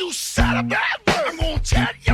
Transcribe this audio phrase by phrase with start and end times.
[0.00, 1.26] you said a bad word.
[1.28, 2.09] I'm gonna tell you.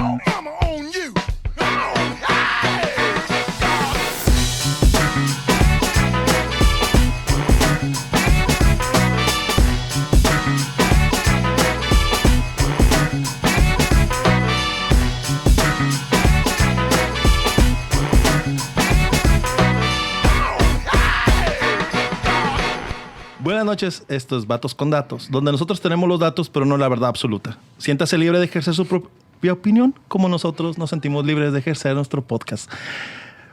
[23.77, 27.11] Noches, esto es Vatos con Datos, donde nosotros tenemos los datos, pero no la verdad
[27.11, 27.59] absoluta.
[27.77, 32.23] Siéntase libre de ejercer su propia opinión, como nosotros nos sentimos libres de ejercer nuestro
[32.23, 32.73] podcast.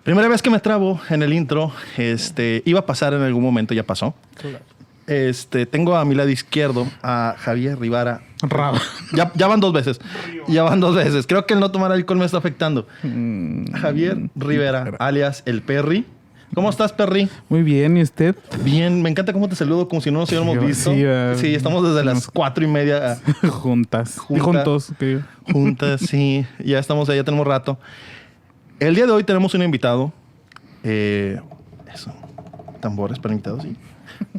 [0.05, 3.73] Primera vez que me trabo en el intro, este, iba a pasar en algún momento,
[3.73, 4.15] ya pasó.
[5.07, 8.21] Este, tengo a mi lado izquierdo a Javier Rivara.
[8.41, 8.79] Raba.
[9.11, 9.99] Ya, ya van dos veces.
[10.47, 11.27] Ya van dos veces.
[11.27, 12.87] Creo que el no tomar alcohol me está afectando.
[13.73, 16.05] Javier Rivera, alias el Perry.
[16.53, 17.27] ¿Cómo estás, Perry?
[17.49, 18.35] Muy bien, ¿y usted?
[18.63, 20.91] Bien, me encanta cómo te saludo como si no nos hubiéramos visto.
[20.91, 24.17] sí, eh, sí, estamos desde las cuatro y media Juntas.
[24.29, 24.43] Y Junta.
[24.63, 24.93] juntos.
[24.99, 25.21] que-
[25.51, 27.79] juntas, sí, ya estamos ahí, ya tenemos rato.
[28.79, 30.13] El día de hoy tenemos un invitado.
[30.83, 31.39] eh,
[31.93, 32.11] eso,
[32.81, 33.75] tambores para invitados, sí.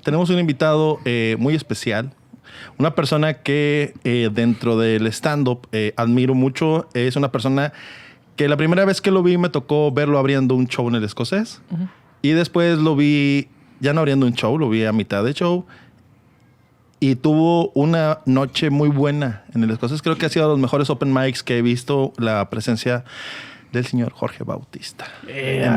[0.02, 2.12] tenemos un invitado eh, muy especial.
[2.78, 6.88] Una persona que eh, dentro del stand-up eh, admiro mucho.
[6.94, 7.72] Es una persona
[8.36, 11.04] que la primera vez que lo vi me tocó verlo abriendo un show en el
[11.04, 11.60] escocés.
[12.24, 13.48] Y después lo vi,
[13.80, 15.66] ya no abriendo un show, lo vi a mitad de show.
[16.98, 20.00] Y tuvo una noche muy buena en el escocés.
[20.00, 23.04] Creo que ha sido de los mejores open mics que he visto la presencia
[23.74, 25.04] del señor Jorge Bautista.
[25.28, 25.72] Eh, en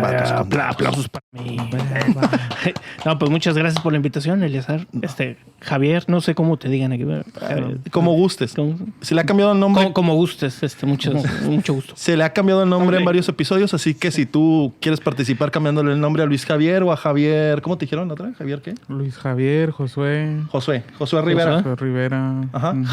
[0.59, 1.57] aplausos para mí.
[3.05, 4.87] no, pues muchas gracias por la invitación, Eliazar.
[5.01, 7.05] Este, Javier, no sé cómo te digan aquí.
[7.47, 8.55] pero, Como gustes.
[9.01, 9.83] Se le ha cambiado el nombre.
[9.83, 11.11] como- como gustes, este, mucho,
[11.43, 11.93] mucho gusto.
[11.97, 15.51] Se le ha cambiado el nombre en varios episodios, así que si tú quieres participar
[15.51, 18.31] cambiándole el nombre a Luis Javier o a Javier, ¿cómo te dijeron la otra?
[18.37, 18.75] ¿Javier qué?
[18.87, 21.57] Luis Javier, Josué, Josué, Josué Rivera.
[21.57, 22.41] Josué Rivera.
[22.53, 22.73] Ajá.
[22.73, 22.85] Mm.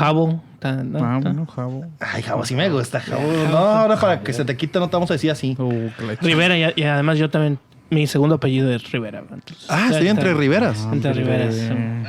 [0.71, 0.77] Jabo.
[0.77, 0.99] ta- ¿no?
[1.05, 1.85] Ah, bueno, Jabo.
[2.01, 3.23] Ay, Javo, sí me gusta, Javo.
[3.51, 5.57] No, ahora para que se te quite no te vamos a decir así.
[5.59, 5.89] Uh,
[6.21, 7.59] Rivera, y, y además yo también,
[7.91, 9.21] mi segundo apellido es Rivera.
[9.21, 10.87] entonces, Ah, estoy entre Riveras.
[10.93, 11.55] Entre Riveras.
[11.59, 12.03] Eh,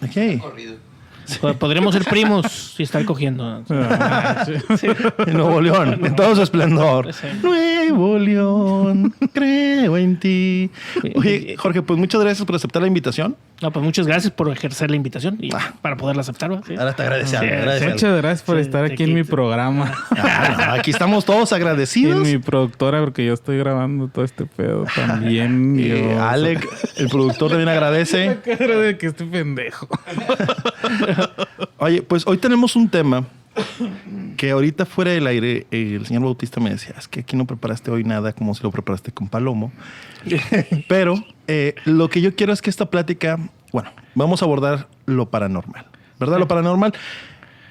[0.00, 0.40] Ok.
[0.42, 0.52] Po-
[1.58, 2.46] Podremos ser primos
[2.76, 3.62] si están cogiendo.
[3.70, 4.44] ah,
[4.78, 4.86] sí.
[5.26, 7.12] En Nuevo León, en todo su esplendor.
[7.12, 7.26] Sí.
[7.42, 10.70] Nuevo León, creo en ti.
[11.14, 13.36] Oye, Jorge, pues muchas gracias por aceptar la invitación.
[13.60, 15.74] No, pues muchas gracias por ejercer la invitación y Ah.
[15.82, 16.52] para poderla aceptar.
[16.52, 16.60] ¿va?
[16.66, 16.74] Sí.
[16.78, 17.46] Ahora te agradecemos.
[17.80, 17.86] Sí.
[17.86, 19.92] Muchas gracias por Sí, estar aquí en mi programa.
[20.16, 22.20] Ah, aquí estamos todos Y agradecidos.
[22.26, 25.76] mi productora, porque yo estoy grabando todo este pedo también.
[25.76, 26.20] Dios.
[26.20, 26.68] Alec,
[26.98, 28.38] el productor, también agradece.
[28.46, 29.88] La cara de que estoy pendejo.
[31.78, 33.26] Oye, pues hoy tenemos un tema
[34.36, 37.46] que ahorita fuera del aire, eh, el señor Bautista me decía, es que aquí no
[37.46, 39.72] preparaste hoy nada como si lo preparaste con Palomo.
[40.88, 43.38] Pero eh, lo que yo quiero es que esta plática,
[43.72, 45.86] bueno, vamos a abordar lo paranormal,
[46.20, 46.38] ¿verdad?
[46.38, 46.92] Lo paranormal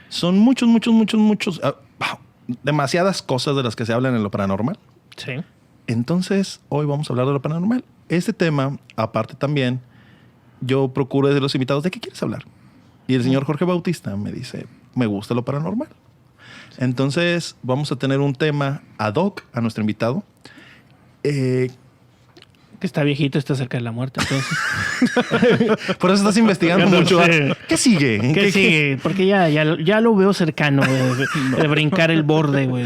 [0.10, 1.76] son muchos, muchos, muchos, muchos, ah,
[2.64, 4.78] demasiadas cosas de las que se hablan en lo paranormal.
[5.16, 5.34] Sí.
[5.88, 7.84] Entonces, hoy vamos a hablar de lo paranormal.
[8.10, 9.80] Este tema, aparte también,
[10.62, 12.46] yo procuro de los invitados, ¿de qué quieres hablar?
[13.08, 15.90] Y el señor Jorge Bautista me dice, me gusta lo paranormal.
[16.78, 20.24] Entonces, vamos a tener un tema ad hoc a nuestro invitado.
[21.24, 21.72] Eh,
[22.80, 24.20] Que está viejito, está cerca de la muerte.
[24.22, 27.24] Entonces, por eso estás investigando No mucho.
[27.24, 27.56] sé.
[27.68, 28.32] ¿Qué sigue?
[28.34, 29.00] ¿qué sigue?
[29.02, 32.86] Porque ya, ya, ya lo veo cercano, de, brincar el borde, güey.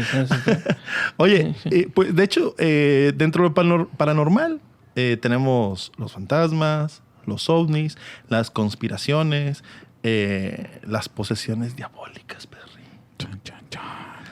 [1.18, 4.60] Oye, eh, pues de hecho, eh, dentro de lo panor- paranormal
[4.96, 9.62] eh, tenemos los fantasmas, los ovnis, las conspiraciones,
[10.02, 12.82] eh, las posesiones diabólicas, Perry.
[13.18, 13.82] Chan, chan, chan.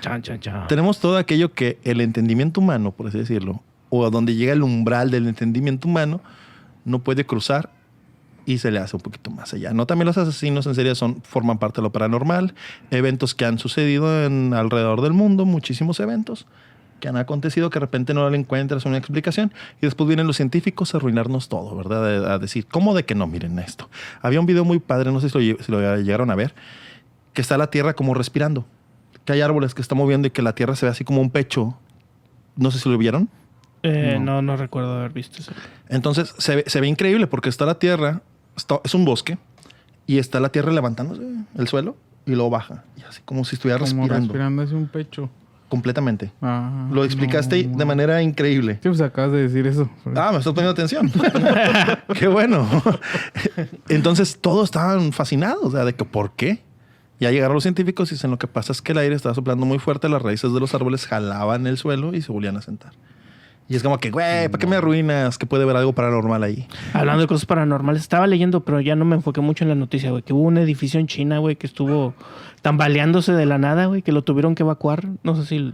[0.00, 0.66] Chan, chan, chan.
[0.69, 4.62] Tenemos todo aquello que el entendimiento humano, por así decirlo, o a donde llega el
[4.62, 6.20] umbral del entendimiento humano,
[6.84, 7.70] no puede cruzar
[8.47, 9.72] y se le hace un poquito más allá.
[9.72, 12.54] No también los asesinos en serie son forman parte de lo paranormal,
[12.91, 16.47] eventos que han sucedido en alrededor del mundo, muchísimos eventos
[17.00, 20.37] que han acontecido que de repente no le encuentras una explicación y después vienen los
[20.37, 22.33] científicos a arruinarnos todo, ¿verdad?
[22.33, 23.27] A, decir, ¿cómo de que no?
[23.27, 23.88] Miren esto.
[24.22, 26.55] Había un video muy padre, no sé si lo, si lo llegaron a ver,
[27.33, 28.65] que está la Tierra como respirando,
[29.25, 31.31] que hay árboles que está moviendo y que la Tierra se ve así como un
[31.31, 31.76] pecho.
[32.56, 33.29] No sé si lo vieron.
[33.82, 34.43] Eh, no.
[34.43, 35.53] no, recuerdo haber visto eso.
[35.88, 38.20] Entonces se ve, se ve increíble porque está la Tierra,
[38.56, 39.38] está- es un bosque
[40.06, 41.23] y está la Tierra levantándose
[41.56, 41.96] el suelo
[42.26, 42.85] y luego baja.
[42.99, 45.31] Y así como si estuviera Como respirando respirando hacia un pecho.
[45.70, 46.31] Completamente.
[46.43, 47.78] Ah, Lo explicaste no.
[47.78, 48.75] de manera increíble.
[48.82, 49.88] Sí, pues acabas de decir eso.
[50.14, 51.11] Ah, me estás poniendo atención.
[52.19, 52.69] Qué bueno.
[53.88, 56.62] Entonces todos estaban fascinados, o sea, de que por qué.
[57.20, 59.67] Ya llegaron los científicos y dicen lo que pasa es que el aire estaba soplando
[59.67, 62.93] muy fuerte, las raíces de los árboles jalaban el suelo y se volvían a sentar.
[63.70, 65.38] Y es como que, güey, ¿para qué me arruinas?
[65.38, 66.67] Que puede haber algo paranormal ahí.
[66.93, 70.11] Hablando de cosas paranormales, estaba leyendo, pero ya no me enfoqué mucho en la noticia,
[70.11, 72.12] güey, que hubo un edificio en China, güey, que estuvo
[72.62, 75.06] tambaleándose de la nada, güey, que lo tuvieron que evacuar.
[75.22, 75.72] No sé si...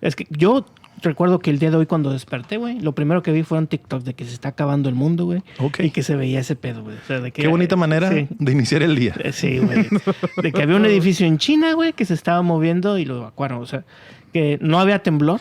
[0.00, 0.66] Es que yo
[1.00, 3.66] recuerdo que el día de hoy cuando desperté, güey, lo primero que vi fue un
[3.68, 5.42] TikTok de que se está acabando el mundo, güey.
[5.60, 5.80] Ok.
[5.80, 6.96] Y que se veía ese pedo, güey.
[6.96, 8.26] O sea, Qué bonita manera Sí.
[8.36, 9.14] de iniciar el día.
[9.22, 9.86] Eh, Sí, güey.
[10.42, 13.62] De que había un edificio en China, güey, que se estaba moviendo y lo evacuaron.
[13.62, 13.84] O sea,
[14.32, 15.40] que no había temblor.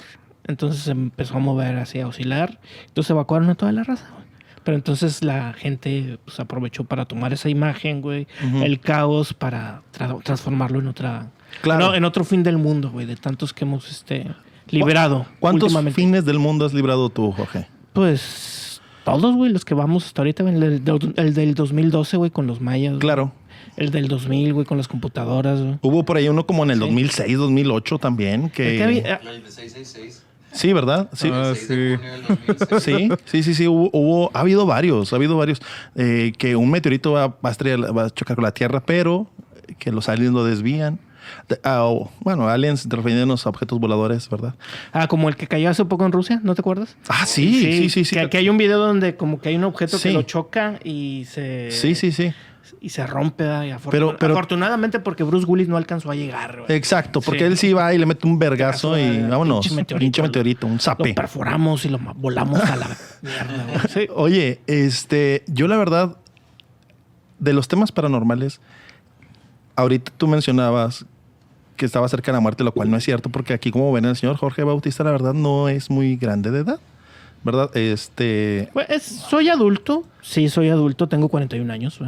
[0.51, 2.59] Entonces se empezó a mover así, a oscilar.
[2.87, 4.21] Entonces evacuaron a toda la raza, güey.
[4.63, 8.27] Pero entonces la gente pues, aprovechó para tomar esa imagen, güey.
[8.61, 11.31] El caos para tra- transformarlo en otra...
[11.61, 11.87] Claro.
[11.87, 13.07] no, en otro fin del mundo, güey.
[13.07, 14.27] De tantos que hemos este,
[14.69, 15.25] liberado.
[15.39, 15.99] ¿Cuántos últimamente.
[15.99, 17.65] fines del mundo has librado tú, Jorge?
[17.93, 20.47] Pues todos, güey, los que vamos hasta ahorita.
[20.47, 22.91] El del, el del 2012, güey, con los mayas.
[22.93, 22.99] güey.
[23.01, 23.33] Claro.
[23.77, 25.79] El del 2000, güey, con las computadoras, güey.
[25.81, 26.85] Hubo por ahí uno como en el Sí.
[26.85, 28.77] 2006, 2008 también, Es que...
[28.77, 30.25] que había- El de 666.
[30.53, 31.09] Sí, ¿verdad?
[31.13, 31.29] Sí.
[31.33, 31.95] Ah, el 6 de sí.
[31.95, 32.23] junio del
[32.57, 32.83] 2006.
[32.83, 35.61] Sí, sí, sí, sí, hubo, hubo- ha habido varios, ha habido varios,
[35.95, 39.29] eh, que un meteorito va, va a estrellar- va a chocar con la Tierra, pero
[39.79, 40.99] que los aliens lo desvían.
[41.47, 41.87] De- ah,
[42.21, 44.55] bueno, aliens refiriéndonos a objetos voladores, ¿verdad?
[44.91, 46.97] Ah, como el que cayó hace poco en Rusia, ¿no te acuerdas?
[47.07, 48.15] Ah, sí, sí, sí, sí.
[48.15, 50.09] Que, que hay un video donde como que hay un objeto Sí.
[50.09, 51.69] que lo choca y se...
[51.71, 52.33] Sí, sí, sí.
[52.79, 53.43] Y se rompe.
[53.43, 56.63] Y afortun- Pero- pero- afortunadamente porque Bruce Willis no alcanzó a llegar.
[56.69, 57.45] Exacto, porque Sí.
[57.45, 59.71] él sí va y le mete un vergazo y vámonos.
[59.71, 59.97] meteorito.
[59.99, 61.13] Pinche meteorito, un Lo zape.
[61.13, 62.87] perforamos y lo volamos a la
[63.21, 63.87] mierda.
[63.89, 64.07] Sí.
[64.15, 66.15] Oye, este, yo la verdad,
[67.39, 68.61] de los temas paranormales,
[69.75, 71.05] ahorita tú mencionabas
[71.75, 74.05] que estaba cerca de la muerte, lo cual no es cierto, porque aquí, como ven,
[74.05, 76.79] el señor Jorge Bautista, la verdad, no es muy grande de edad,
[77.43, 77.75] ¿verdad?
[77.75, 80.03] Este, Pues, es- soy adulto.
[80.21, 81.07] Sí, soy adulto.
[81.09, 81.99] Tengo 41 años.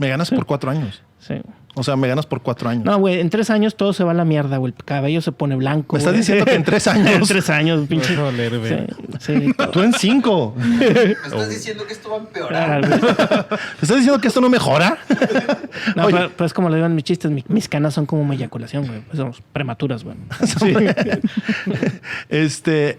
[0.00, 1.02] Me ganas por cuatro años.
[1.20, 1.34] Sí.
[1.74, 2.84] O sea, me ganas por cuatro años.
[2.84, 4.72] No, güey, en tres años todo se va a la mierda, güey.
[4.76, 5.94] El cabello se pone blanco.
[5.94, 6.20] Me estás güey.
[6.20, 7.08] diciendo que en tres años.
[7.08, 8.16] en tres años, pinche.
[8.16, 8.86] Güey.
[9.20, 9.52] Sí, sí.
[9.72, 10.54] Tú en cinco.
[10.56, 10.90] Me Oh.
[11.24, 12.84] estás diciendo que esto va a empeorar.
[12.84, 13.46] Ah.
[13.50, 14.98] ¿Me estás diciendo que esto no mejora?
[15.96, 16.16] No, Oye.
[16.16, 18.34] pero, pero es como lo digo en mis chistes, mi- mis canas son como mi
[18.36, 19.00] eyaculación, güey.
[19.02, 20.16] Pues somos prematuras, güey.
[22.28, 22.98] Este,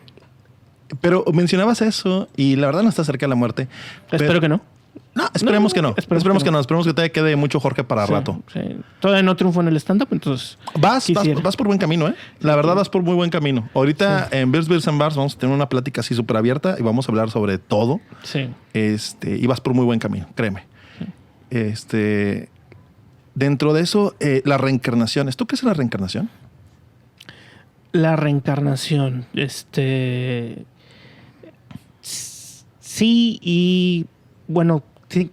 [1.02, 3.68] pero mencionabas eso y la verdad no está cerca de la muerte.
[4.12, 4.62] Espero Pero- que no.
[5.14, 5.90] No, esperemos No, que no.
[5.98, 6.58] esperemos Esperemos, que que, no.
[6.58, 6.62] no.
[6.62, 8.42] Esperemos que te quede mucho Jorge para Sí, rato.
[8.54, 8.62] sí.
[9.02, 10.58] Todavía no triunfo en el stand-up, entonces.
[10.80, 12.16] Vas, vas, vas por buen camino, ¿eh?
[12.40, 13.68] La verdad vas por muy buen camino.
[13.74, 16.82] Ahorita en Beers, Beers and Bars vamos a tener una plática así súper abierta y
[16.84, 18.00] vamos a hablar sobre todo.
[18.24, 18.50] Sí.
[18.74, 20.64] Este, y vas por muy buen camino, créeme.
[21.50, 22.50] Este,
[23.36, 25.28] dentro de eso, eh, la reencarnación.
[25.28, 26.30] ¿Esto qué es la reencarnación?
[27.92, 29.26] La reencarnación.
[29.34, 30.66] Este.
[32.00, 34.06] Sí, y
[34.48, 34.84] bueno,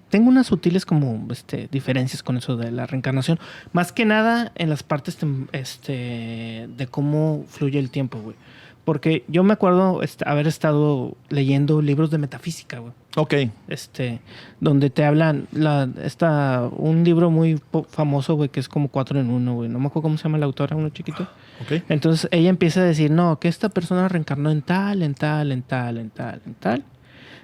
[0.09, 3.39] tengo unas sutiles como este, diferencias con eso de la reencarnación.
[3.73, 5.19] Más que nada en las partes
[5.53, 8.37] este, de cómo fluye el tiempo, güey.
[8.85, 12.95] Porque yo me acuerdo este, haber estado leyendo libros de metafísica, güey.
[13.17, 13.35] Ok,
[13.69, 14.21] este,
[14.61, 17.61] donde te hablan, la, está un libro muy
[17.91, 19.69] famoso, güey, que es como cuatro en uno, güey.
[19.69, 21.25] No me acuerdo cómo se llama la autora, uno chiquito.
[21.63, 21.83] ok.
[21.91, 25.63] Entonces ella empieza a decir, no, que esta persona reencarnó en tal, en tal, en
[25.63, 26.85] tal, en tal, en tal.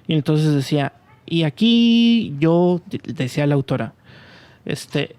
[0.06, 0.94] Y entonces decía,
[1.26, 3.94] y aquí yo, decía la autora,
[4.64, 5.16] este,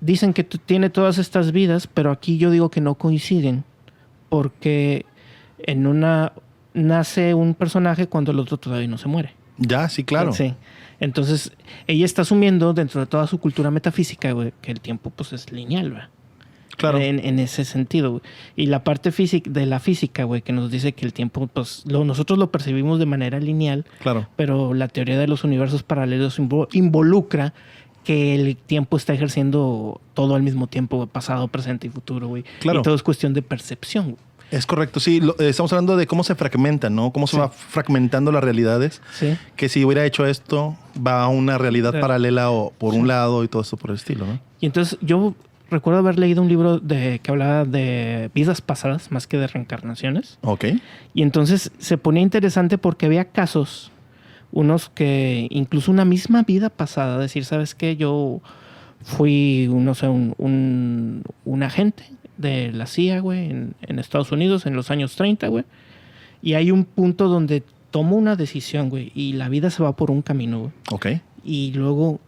[0.00, 3.64] dicen que tiene todas estas vidas, pero aquí yo digo que no coinciden,
[4.28, 5.06] porque
[5.58, 6.32] en una
[6.74, 9.34] nace un personaje cuando el otro todavía no se muere.
[9.58, 10.32] Ya, sí, claro.
[10.32, 10.54] Sí.
[11.00, 11.52] Entonces,
[11.86, 15.50] ella está asumiendo dentro de toda su cultura metafísica, güey, que el tiempo pues es
[15.50, 16.02] lineal, güey.
[16.76, 16.98] Claro.
[16.98, 18.22] En, en ese sentido, güey.
[18.56, 21.82] Y la parte física de la física, güey, que nos dice que el tiempo, pues,
[21.86, 24.28] lo, nosotros lo percibimos de manera lineal, Claro.
[24.36, 27.54] pero la teoría de los universos paralelos invo- involucra
[28.04, 32.44] que el tiempo está ejerciendo todo al mismo tiempo, pasado, presente y futuro, güey.
[32.60, 32.80] Claro.
[32.80, 34.16] Y todo es cuestión de percepción, güey.
[34.52, 35.20] Es correcto, sí.
[35.20, 37.10] lo- eh, estamos hablando de cómo se fragmentan, ¿no?
[37.10, 39.02] Cómo se va fragmentando las realidades.
[39.12, 39.36] Sí.
[39.56, 43.48] Que si hubiera hecho esto, va a una realidad paralela o por un lado y
[43.48, 44.38] todo esto por el estilo, ¿no?
[44.60, 45.34] Y entonces yo
[45.70, 50.38] recuerdo haber leído un libro de que hablaba de vidas pasadas más que de reencarnaciones.
[50.42, 50.66] Ok.
[51.14, 53.90] Y entonces se ponía interesante porque había casos,
[54.52, 57.96] unos que incluso una misma vida pasada, decir, ¿sabes qué?
[57.96, 58.40] Yo
[59.02, 62.04] fui, no sé, un, un, un agente
[62.38, 65.64] de la CIA, güey, en, en Estados Unidos en los años 30, güey.
[66.42, 70.10] Y hay un punto donde tomo una decisión, güey, y la vida se va por
[70.10, 71.06] un camino, güey Ok.
[71.44, 72.20] y luego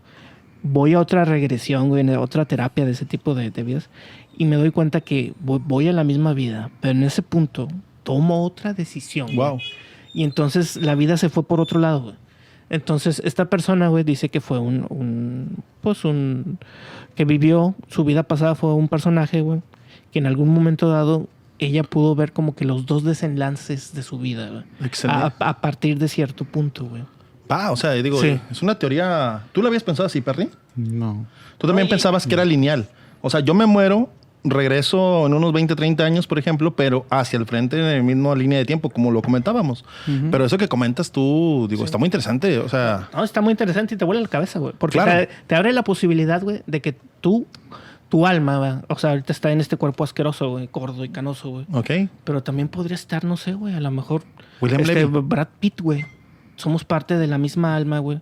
[0.63, 3.91] voy a otra regresión, güey, a otra terapia de ese tipo de, de vidas
[4.37, 7.69] y me doy cuenta que voy, voy a la misma vida, pero en ese punto
[8.05, 9.27] tomo otra decisión.
[9.35, 9.51] güey.
[9.51, 9.61] Wow.
[10.15, 12.15] Y entonces la vida se fue por otro lado, güey.
[12.71, 16.59] Entonces esta persona, güey, dice que fue un, un, pues un,
[17.15, 19.61] que vivió, su vida pasada fue un personaje, güey,
[20.13, 24.19] que en algún momento dado ella pudo ver como que los dos desenlaces de su
[24.19, 24.65] vida, güey.
[24.85, 25.35] Excelente.
[25.41, 27.03] A, a partir de cierto punto, güey.
[27.49, 28.41] O sea, digo, Sí.
[28.51, 29.43] es una teoría.
[29.53, 30.49] ¿Tú la habías pensado así, Perry?
[30.77, 31.27] No.
[31.59, 31.91] Tú también Oye.
[31.91, 32.89] pensabas que era lineal.
[33.21, 34.11] O sea, yo me muero,
[34.45, 38.35] regreso en unos 20, 30 años, por ejemplo, pero hacia el frente en la misma
[38.35, 39.85] línea de tiempo, como lo comentábamos.
[40.31, 42.59] Pero eso que comentas tú, digo, está muy interesante.
[42.59, 44.75] O sea, No, está muy interesante y te vuela la cabeza, güey.
[44.79, 45.27] Porque Claro.
[45.27, 47.47] te, te abre la posibilidad, güey, de que tú,
[48.09, 51.67] tu alma, o sea, ahorita está en este cuerpo asqueroso, güey, gordo y canoso, güey.
[51.73, 52.09] ok.
[52.25, 54.23] Pero también podría estar, no sé, güey, a lo mejor.
[54.61, 55.21] William este, Levy.
[55.23, 56.05] Brad Pitt, güey.
[56.59, 58.21] Somos parte de la misma alma, güey.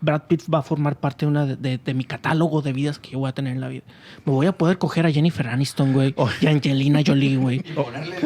[0.00, 3.00] Brad Pitt va a formar parte de, una de, de- de mi catálogo de vidas
[3.00, 3.82] que yo voy a tener en la vida.
[4.24, 6.14] Me voy a poder coger a Jennifer Aniston, güey.
[6.16, 6.30] Oh.
[6.40, 7.64] Y a Angelina Jolie, güey.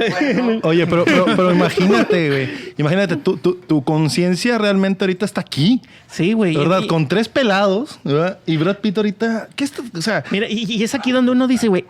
[0.65, 2.49] Oye, pero, pero, pero imagínate, güey.
[2.77, 5.81] Imagínate, tu, tu, tu conciencia realmente ahorita está aquí.
[6.09, 6.55] Sí, güey.
[6.55, 6.83] ¿Verdad?
[6.83, 8.39] Y- Con tres pelados, ¿verdad?
[8.47, 9.83] Y Brad Pitt ahorita, ¿qué está?
[9.97, 11.87] O sea, Mira, y, y es aquí donde uno dice, güey,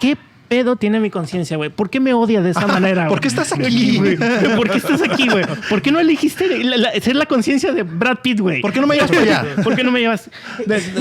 [0.00, 1.70] ¿qué pedo tiene mi conciencia, güey?
[1.70, 3.08] ¿Por qué me odia de esa manera?
[3.08, 3.98] ¿por qué estás aquí?
[3.98, 4.16] güey?
[4.56, 5.44] ¿Por qué estás aquí, güey?
[5.68, 8.60] ¿Por qué no elegiste la- la- ser la conciencia de Brad Pitt, güey?
[8.60, 9.44] ¿por qué no me llevas para allá?
[9.62, 10.30] ¿Por qué no me llevas?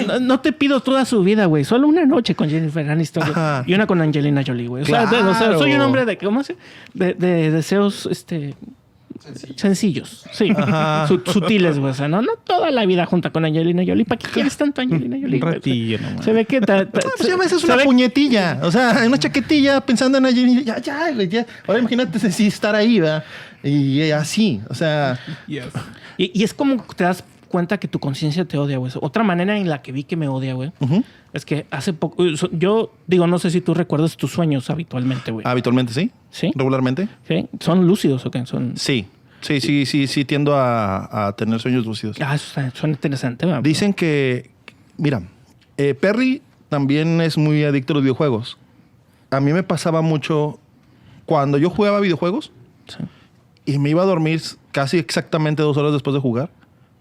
[0.07, 1.63] No, no te pido toda su vida, güey.
[1.65, 3.23] Solo una noche con Jennifer Aniston
[3.65, 4.83] y una con Angelina Jolie, güey.
[4.83, 5.59] O, sea, de- o sea, Claro.
[5.59, 6.55] soy un hombre de, ¿cómo se?
[6.93, 8.55] De, de deseos, este...
[9.23, 9.53] Sencillo.
[9.57, 10.49] Sencillos, sí.
[11.25, 11.91] Sutiles, güey.
[11.91, 14.05] O sea, no, no toda la vida junta con Angelina Jolie.
[14.05, 15.41] ¿Para qué quieres tanto Angelina Jolie?
[15.43, 16.25] Un ratillo nomás.
[16.25, 16.59] Se ve que...
[16.61, 18.59] ta- ta- Ah, pues ya ves, es una ve- puñetilla.
[18.63, 20.63] O sea, una chaquetilla pensando en allí.
[20.65, 21.45] Ya, ya, güey, ya.
[21.67, 23.23] Ahora imagínate si estar ahí, ¿verdad?
[23.63, 24.59] Y así.
[24.69, 25.65] O sea, Yes.
[26.17, 27.23] Y, y es como te das
[27.53, 28.91] cuenta que tu conciencia te odia, güey.
[29.00, 30.72] Otra manera en la que vi que me odia, güey,
[31.33, 32.25] es que hace poco...
[32.51, 35.45] Yo digo, no sé si tú recuerdas tus sueños habitualmente, güey.
[35.48, 36.12] habitualmente sí.
[36.31, 36.51] ¿Sí?
[36.55, 37.07] Regularmente.
[37.27, 37.48] ¿Sí?
[37.60, 38.45] ¿Son lúcidos o qué?
[38.48, 38.74] Son...
[38.75, 39.05] Sí.
[39.41, 42.17] Sí, sí, sí, sí, tiendo a, a tener sueños lúcidos.
[42.22, 43.62] Ah, eso suena interesante, güey.
[43.62, 44.50] Dicen que,
[44.98, 45.22] mira,
[45.77, 48.57] eh, Perry también es muy adicto a los videojuegos.
[49.31, 50.60] A mí me pasaba mucho
[51.25, 52.51] cuando yo jugaba videojuegos
[52.88, 52.98] Sí.
[53.65, 54.41] y me iba a dormir
[54.72, 56.50] casi exactamente dos horas después de jugar,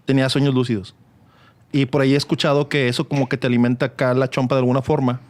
[0.05, 0.95] tenía sueños lúcidos.
[1.71, 4.59] Y por ahí he escuchado que eso como que te alimenta acá la chompa de
[4.59, 5.21] alguna forma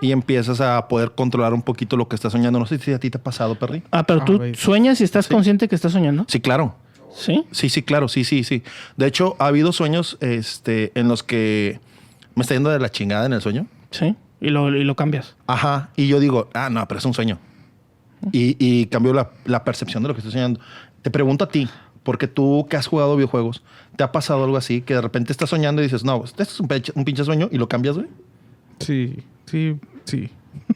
[0.00, 2.58] y empiezas a poder controlar un poquito lo que estás soñando.
[2.58, 3.82] No sé si a ti te ha pasado, Perry.
[3.90, 6.24] Ah, pero Ah, tú sueñas y estás consciente que estás soñando.
[6.28, 6.74] Sí, claro.
[7.14, 7.44] Sí.
[7.50, 8.62] Sí, sí, claro, sí, sí, sí.
[8.96, 11.80] De hecho, ha habido sueños este, en los que
[12.34, 13.66] me está yendo de la chingada en el sueño.
[13.90, 14.14] Sí.
[14.40, 15.34] Y lo, y lo cambias.
[15.46, 15.90] Ajá.
[15.96, 17.38] Y yo digo, ah, no, pero es un sueño.
[18.32, 20.60] Y, y cambio la, la percepción de lo que estoy soñando.
[21.02, 21.68] Te pregunto a ti,
[22.02, 23.62] porque tú que has jugado videojuegos,
[23.96, 24.80] ¿te ha pasado algo así?
[24.82, 27.48] Que de repente estás soñando y dices, no, este es un, pinche- un pinche sueño
[27.52, 28.08] y lo cambias, güey.
[28.78, 30.30] Sí, sí, sí.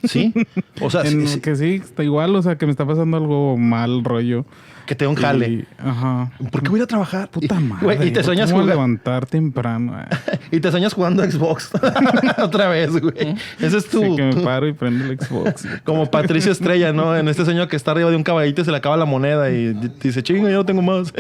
[0.04, 0.32] Sí.
[0.80, 3.56] O sea, En sí, que sí, está igual, o sea, que me está pasando algo
[3.56, 4.44] mal rollo.
[4.86, 5.48] Que te da un jale.
[5.48, 6.30] Y- ajá.
[6.50, 7.28] ¿Por qué voy a ir a trabajar?
[7.30, 7.84] Puta Y- madre.
[7.84, 8.72] güey, y te ¿por sueñas jugando.
[8.72, 9.98] levantar temprano.
[10.00, 10.04] eh?
[10.52, 11.70] Y te sueñas jugando a Xbox.
[12.42, 13.34] Otra vez, güey.
[13.60, 14.00] Ese es tu.
[14.02, 15.66] Sí, que me paro y prendo el Xbox.
[15.84, 17.16] Como Patricio Estrella, ¿no?
[17.16, 19.50] En este sueño que está arriba de un caballito y se le acaba la moneda
[19.50, 19.72] y
[20.02, 21.12] dice, chingo, yo no tengo más.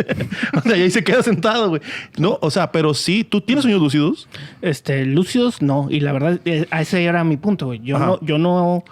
[0.56, 1.80] o sea, y ahí se queda sentado, güey.
[2.16, 4.28] No, o sea, pero sí, ¿tú tienes sueños lúcidos?
[4.62, 5.88] Este, lúcidos, no.
[5.90, 7.80] Y la verdad, eh, a ese era mi punto, güey.
[7.82, 8.06] Yo Ajá.
[8.06, 8.84] no, yo no,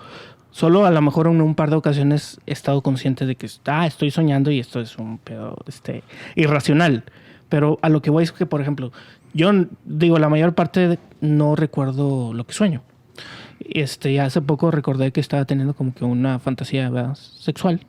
[0.53, 3.87] solo a lo mejor en un par de ocasiones he estado consciente de que, ah,
[3.87, 6.05] estoy soñando y esto es un pedo, este,
[6.37, 7.05] irracional.
[7.49, 8.93] Pero a lo que voy es que, por ejemplo,
[9.35, 9.51] yo
[9.85, 12.83] digo, la mayor parte no recuerdo lo que sueño.
[13.61, 17.81] Este, hace poco recordé que estaba teniendo como que una fantasía sexual.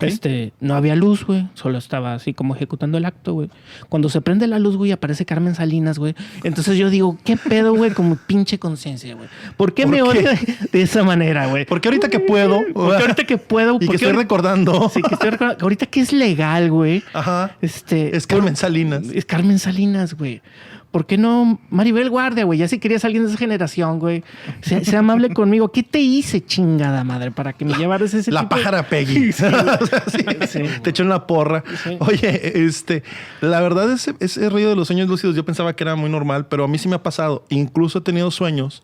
[0.00, 1.48] Este, no había luz, güey.
[1.54, 3.50] Solo estaba así como ejecutando el acto, güey.
[3.88, 6.14] Cuando se prende la luz, güey, aparece Carmen Salinas, güey.
[6.44, 7.90] Entonces yo digo, ¿qué pedo, güey?
[7.90, 9.28] Como pinche conciencia, güey.
[9.56, 10.38] ¿Por qué ¿Por me odia
[10.72, 11.64] de esa manera, güey?
[11.66, 12.60] Porque ahorita que puedo.
[12.72, 13.76] Porque ahorita que puedo.
[13.76, 14.88] Y que porque estoy ahorita- recordando.
[14.94, 15.62] Sí, que estoy recordando.
[15.64, 17.02] Ahorita que es legal, güey.
[17.12, 17.56] Ajá.
[17.60, 18.16] Este.
[18.16, 19.02] Es Carmen Salinas.
[19.12, 20.42] Es Carmen Salinas, güey.
[20.90, 22.58] ¿Por qué no Maribel Guardia, güey?
[22.58, 24.24] Ya si querías a alguien de esa generación, güey.
[24.60, 25.70] Sea, sea amable conmigo.
[25.70, 29.28] ¿Qué te hice, chingada madre, para que me llevaras ese La tipo de- pájara Peggy.
[29.30, 29.78] O sea,
[30.08, 30.62] sí, Sí.
[30.82, 31.62] Te echó una porra.
[32.00, 33.04] Oye, este,
[33.40, 36.46] la verdad, ese, ese rollo de los sueños lúcidos, yo pensaba que era muy normal,
[36.48, 37.44] pero a mí sí me ha pasado.
[37.50, 38.82] Incluso he tenido sueños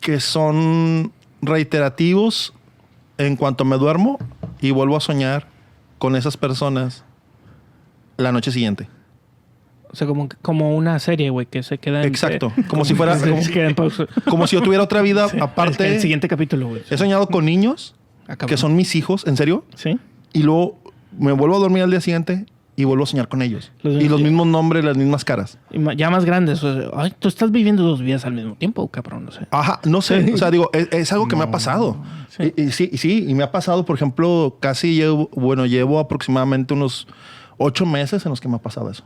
[0.00, 2.54] que son reiterativos
[3.18, 4.18] en cuanto me duermo
[4.60, 5.48] y vuelvo a soñar
[5.98, 7.04] con esas personas
[8.16, 8.88] la noche siguiente.
[9.92, 12.08] O sea, como, como una serie, güey, que se queda en...
[12.08, 12.50] Exacto.
[12.68, 14.06] Como si fuera- como- se queda en pausa.
[14.28, 15.36] Como si yo tuviera otra vida Sí.
[15.38, 15.86] aparte.
[15.94, 16.82] El siguiente capítulo, güey.
[16.90, 17.94] He soñado con niños
[18.28, 19.64] Ah, que son mis hijos, ¿en serio?
[19.74, 19.98] ¿Sí?
[20.32, 20.78] Y luego
[21.18, 22.46] me vuelvo a dormir al día siguiente
[22.76, 23.70] y vuelvo a soñar con ellos.
[23.82, 25.58] Los y los mismos nombres, las mismas caras.
[25.72, 26.62] Y ya más grandes.
[26.64, 29.40] o sea, ay, tú estás viviendo dos vidas al mismo tiempo, cabrón, no sé.
[29.50, 30.32] Ajá, no sé.
[30.32, 31.98] O sea, digo, es, es algo que me ha pasado.
[32.30, 32.54] Sí.
[32.56, 35.98] Y, y sí, y sí, y me ha pasado, por ejemplo, casi llevo, bueno, llevo
[35.98, 37.08] aproximadamente unos
[37.58, 39.04] ocho meses en los que me ha pasado eso.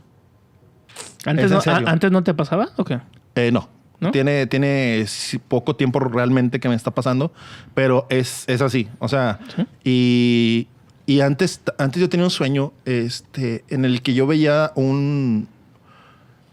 [1.27, 2.99] ¿Antes, ¿Es en no, ¿Antes no te pasaba o qué?
[3.35, 3.69] Eh, no.
[3.99, 4.11] ¿No?
[4.11, 5.05] Tiene, tiene
[5.47, 7.31] poco tiempo realmente que me está pasando,
[7.73, 8.87] pero es, es así.
[8.99, 9.39] O sea,
[9.83, 10.67] y,
[11.07, 15.47] y antes, antes yo tenía un sueño este, en el que yo veía un...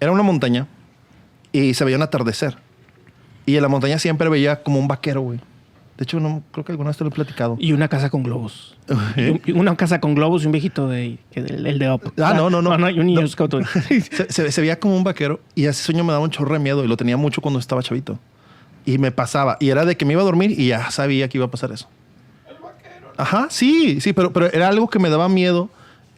[0.01, 0.67] Era una montaña
[1.53, 2.57] y se veía un atardecer.
[3.45, 5.41] Y en la montaña siempre veía como un vaquero, güey.
[5.97, 7.57] De hecho, no, creo que alguna vez te lo he platicado.
[7.61, 8.77] Y una casa con globos.
[9.17, 9.41] ¿Eh?
[9.47, 12.13] Y Una casa con globos y un viejito de, del- el de Up.
[12.21, 12.91] Ah, no, no, no.
[12.91, 13.29] y un niño No.
[13.29, 13.55] scout.
[13.89, 16.59] se, se- se veía como un vaquero y ese sueño me daba un chorro de
[16.59, 18.19] miedo y lo tenía mucho cuando estaba chavito.
[18.85, 19.57] Y me pasaba.
[19.61, 21.71] Y era de que me iba a dormir y ya sabía que iba a pasar
[21.73, 21.89] eso.
[23.17, 25.71] Ajá, sí, sí, pero, pero era algo que me daba miedo,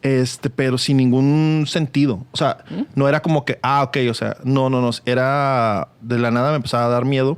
[0.02, 2.24] este, pero sin ningún sentido.
[2.32, 2.58] O sea,
[2.94, 4.90] no era como que, ah, ok, o sea, no, no, no.
[5.04, 7.36] Era de la nada me empezaba a dar miedo.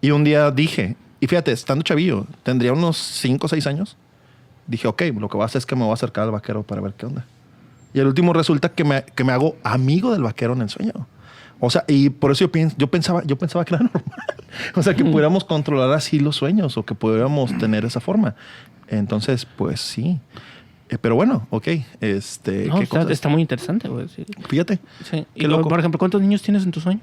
[0.00, 3.96] Y un día dije, y fíjate, estando chavillo, tendría unos 5 o 6 años.
[4.66, 6.62] Dije, ok, lo que voy a hacer es que me voy a acercar al vaquero
[6.62, 7.24] para ver qué onda.
[7.94, 10.92] Y el último resulta que me, que me hago amigo del vaquero en el sueño.
[11.60, 14.04] O sea, y por eso yo, piens- yo, pensaba, yo pensaba que era normal.
[14.76, 18.34] O sea, que pudiéramos controlar así los sueños o que pudiéramos tener esa forma.
[18.88, 20.20] Entonces, pues sí.
[20.90, 21.68] Eh, pero bueno, ok.
[22.00, 23.10] Este, No, ¿qué está, cosas?
[23.12, 24.08] está muy interesante, güey.
[24.08, 24.24] Sí.
[24.48, 24.78] Fíjate.
[25.10, 25.26] Sí.
[25.34, 27.00] Y luego, por ejemplo, ¿cuántos niños tienes en tu sueño?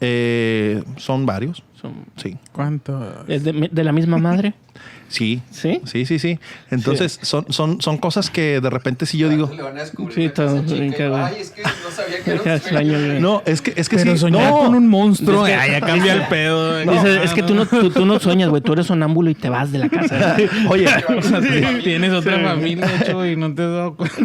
[0.00, 1.62] Eh, son varios.
[1.80, 2.36] Son- Sí.
[2.52, 3.24] ¿Cuánto?
[3.28, 4.54] ¿Es de, de la misma madre?
[5.08, 5.40] Sí.
[5.50, 5.80] ¿Sí?
[5.84, 6.38] Sí, sí, sí.
[6.70, 9.50] Entonces, Son, son, son cosas que de repente sí yo digo.
[9.54, 10.62] Le van a descubrir Sí, todo.
[10.68, 13.20] Ay, es que no sabía que era un sueño.
[13.20, 14.18] No, es que, es que Pero sí.
[14.18, 14.58] soñar no.
[14.58, 16.78] con un monstruo, Es que- ya, cambia el pedo.
[16.80, 18.62] Dice, es que tú no, tú, tú no sueñas, güey.
[18.62, 20.36] Tú eres sonámbulo y te vas de la casa.
[20.68, 20.86] Oye,
[21.18, 21.40] O sea,
[21.84, 24.16] tienes otra familia, hecho, y no te has dado cuenta.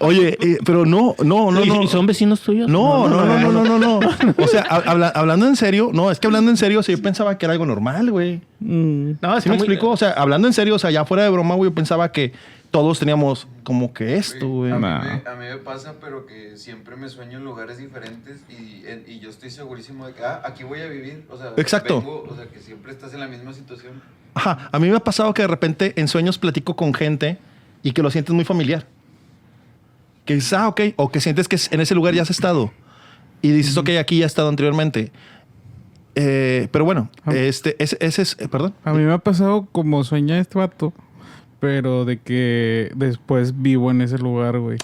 [0.00, 1.82] oye, eh, pero no, no, no, ¿Y- no.
[1.82, 2.68] ¿Y son vecinos tuyos?
[2.68, 4.00] No, no, no, no, no, no, no.
[4.38, 6.94] O sea, hab- habla- hablando en serio, no, es que hablando en serio, o sea,
[6.94, 8.40] yo pensaba que era algo normal, güey.
[8.60, 9.90] Mm, No, ¿Sí está me explico?
[9.90, 12.32] O sea, hablando en serio, o sea, ya fuera de broma, güey, yo pensaba que
[12.70, 14.72] todos teníamos como que esto, güey.
[14.72, 14.98] A mí, Nah.
[15.04, 19.04] me, a mí me pasa, pero que siempre me sueño en lugares diferentes y, en-
[19.06, 21.24] y yo estoy segurísimo de que, ah, aquí voy a vivir.
[21.30, 22.00] O sea, Exacto.
[22.00, 24.02] vengo, o sea, que siempre estás en la misma situación.
[24.34, 27.38] Ajá, a mí me ha pasado que de repente en sueños platico con gente
[27.84, 28.86] y que lo sientes muy familiar.
[30.24, 32.72] Que dices, ah, ok, o que sientes que en ese lugar ya has estado.
[33.42, 35.12] Y dices, ok, aquí ya he estado anteriormente.
[36.14, 37.34] Eh, pero bueno, Ah.
[37.34, 38.74] este, ese, ese es, eh, perdón.
[38.84, 40.92] A mí me ha pasado como sueña este vato,
[41.60, 44.78] pero de que después vivo en ese lugar, güey.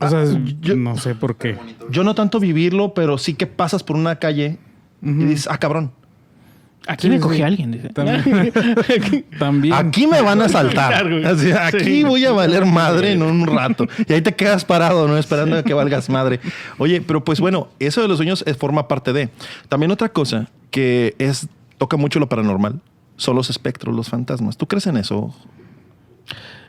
[0.00, 1.56] O sea, Ah, yo- no sé por qué.
[1.90, 4.58] Yo no tanto vivirlo, pero sí que pasas por una calle
[5.02, 5.92] y dices, ah, cabrón,
[6.88, 7.42] Aquí Sí, me cogí sí.
[7.42, 7.70] a alguien.
[7.72, 7.88] Dice.
[7.90, 8.52] También.
[9.38, 9.74] También.
[9.74, 11.06] aquí me van a saltar.
[11.26, 12.04] Así, aquí Sí.
[12.04, 13.86] voy a valer madre en un rato.
[14.08, 15.16] Y ahí te quedas parado, ¿no?
[15.16, 16.40] Esperando a que valgas madre.
[16.78, 19.28] Oye, pero pues bueno, eso de los sueños eh, forma parte de.
[19.68, 21.46] También otra cosa que es
[21.78, 22.80] toca mucho lo paranormal
[23.16, 24.56] son los espectros, los fantasmas.
[24.56, 25.34] ¿Tú crees en eso?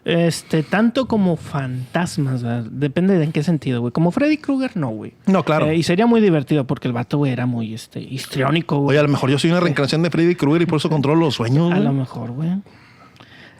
[0.06, 2.66] Este, tanto como fantasmas, ¿verdad?
[2.70, 3.94] depende de en qué sentido, güey.
[3.94, 5.14] Como Freddy Krueger, no, güey.
[5.28, 5.68] No, claro.
[5.68, 8.96] Eh, y sería muy divertido porque el vato, güey, era muy este, histriónico, güey.
[8.96, 11.22] Oye, a lo mejor yo soy una reencarnación de Freddy Krueger y por eso controlo
[11.22, 11.72] los sueños.
[11.72, 11.86] A güey.
[11.88, 12.50] lo mejor, güey.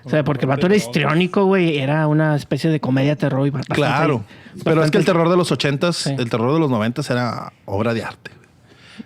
[0.06, 1.78] O sea, porque el vato era histriónico, güey.
[1.78, 3.48] Era una especie de comedia terror.
[3.48, 4.26] Y bastante- Claro.
[4.66, 6.14] Pero es que el terror de los ochentas, Sí.
[6.18, 8.32] el terror de los noventas era obra de arte.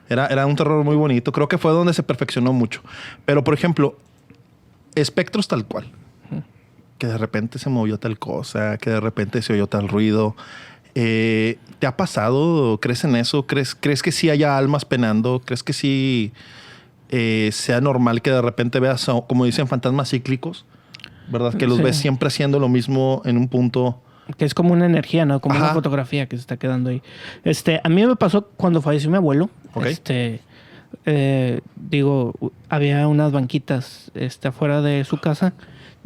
[0.10, 1.32] Era, era un terror muy bonito.
[1.32, 2.82] Creo que fue donde se perfeccionó mucho.
[3.26, 3.96] Pero, por ejemplo,
[4.96, 5.86] espectros tal cual.
[6.98, 10.36] Que de repente se movió tal cosa, que de repente se oyó tal ruido.
[10.96, 12.80] Eh, ¿Te ha pasado?
[12.82, 13.46] ¿Crees en eso?
[13.46, 15.42] ¿Crees, ¿Crees que sí haya almas penando?
[15.46, 16.32] ¿Crees que sí
[17.10, 20.66] eh, sea normal que de repente veas, como dicen, fantasmas cíclicos?
[21.30, 21.54] ¿Verdad?
[21.54, 21.84] Que los Sí.
[21.84, 24.02] ves siempre haciendo lo mismo en un punto.
[24.38, 25.40] Que es como una energía, ¿no?
[25.40, 25.66] Como Ajá.
[25.66, 27.02] una fotografía que se está quedando ahí.
[27.44, 29.50] Este, a mí me pasó cuando falleció mi abuelo.
[29.74, 29.86] Ok.
[29.86, 30.42] Este,
[31.06, 32.34] eh, digo,
[32.70, 35.54] había unas banquitas este, afuera de su casa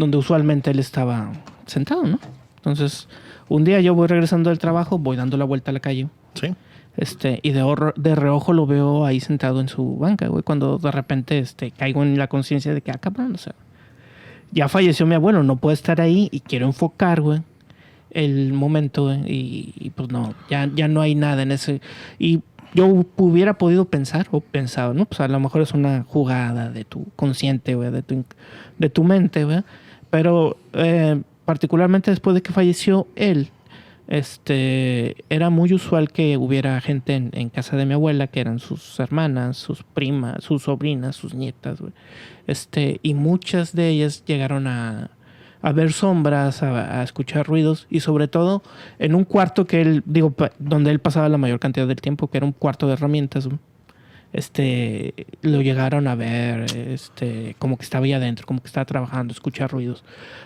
[0.01, 1.31] donde usualmente él estaba
[1.67, 2.19] sentado, ¿no?
[2.57, 3.07] Entonces,
[3.47, 6.07] un día yo voy regresando del trabajo, voy dando la vuelta a la calle.
[6.33, 6.53] Sí.
[6.97, 10.77] Este, y de, horror- de reojo lo veo ahí sentado en su banca, güey, cuando
[10.77, 13.53] de repente este, caigo en la conciencia de que, ah, cabrón, o sea,
[14.51, 17.41] ya falleció mi abuelo, no puede estar ahí y quiero enfocar, güey,
[18.09, 21.79] el momento, güey, y, y, pues no, ya, ya no hay nada en ese.
[22.19, 22.41] Y
[22.73, 22.85] yo
[23.17, 25.05] hubiera podido pensar o pensado, ¿no?
[25.05, 28.25] Pues a lo mejor es una jugada de tu consciente, güey, de tu,
[28.79, 29.63] de tu mente, güey.
[30.11, 33.49] Pero eh, particularmente después de que falleció él,
[34.11, 38.99] este, era muy usual que hubiera gente en, casa de mi abuela, que eran sus
[38.99, 41.79] hermanas, sus primas, sus sobrinas, sus nietas.
[42.45, 45.11] Este, y muchas de ellas llegaron a,
[45.73, 48.63] ver sombras, a, escuchar ruidos, y sobre todo
[48.99, 52.37] en un cuarto que él, digo, donde él pasaba la mayor cantidad del tiempo, que
[52.37, 53.47] era un cuarto de herramientas.
[54.33, 59.33] Este, lo llegaron a ver, este, como que estaba ahí adentro, como que estaba trabajando,
[59.33, 60.03] escuchar ruidos.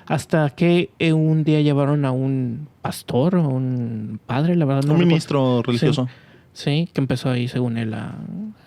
[0.08, 4.93] Hasta que eh, un día llevaron a un pastor o un padre, la verdad no
[4.93, 5.08] un recuerdo.
[5.08, 6.10] ministro religioso.
[6.54, 8.15] Sí, que empezó ahí, según él, a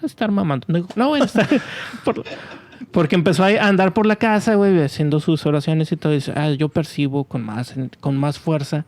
[0.03, 0.67] estar mamando.
[0.69, 1.49] No, No, bueno, está-
[2.05, 2.23] por-
[2.93, 6.13] porque empezó a andar por la casa, güey, haciendo sus oraciones y todo.
[6.13, 8.85] Y dice, ah, yo percibo con más, con más fuerza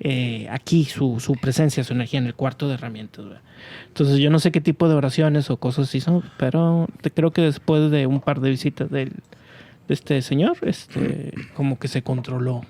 [0.00, 3.24] eh, aquí su, su presencia, su energía en el cuarto de herramientas.
[3.88, 7.42] Entonces, yo no sé qué tipo de oraciones o cosas hizo, pero te- creo que
[7.42, 9.10] después de un par de visitas del,
[9.88, 12.62] de este señor, este, como que se controló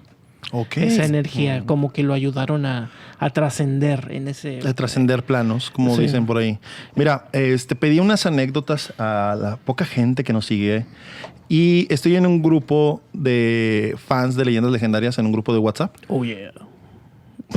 [0.76, 4.58] esa energía, como que lo ayudaron a, a trascender en ese...
[4.60, 6.02] De trascender planos, como Sí.
[6.02, 6.58] dicen por ahí.
[6.94, 10.84] Mira, este, pedí unas anécdotas a la poca gente que nos sigue
[11.48, 15.96] y estoy en un grupo de fans de leyendas legendarias, en un grupo de WhatsApp.
[16.08, 16.52] Oh, yeah.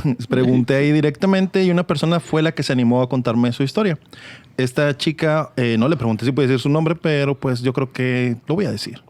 [0.28, 3.98] Pregunté ahí directamente y una persona fue la que se animó a contarme su historia.
[4.56, 7.92] Esta chica, eh, no le pregunté si puede decir su nombre, pero pues yo creo
[7.92, 9.02] que lo voy a decir.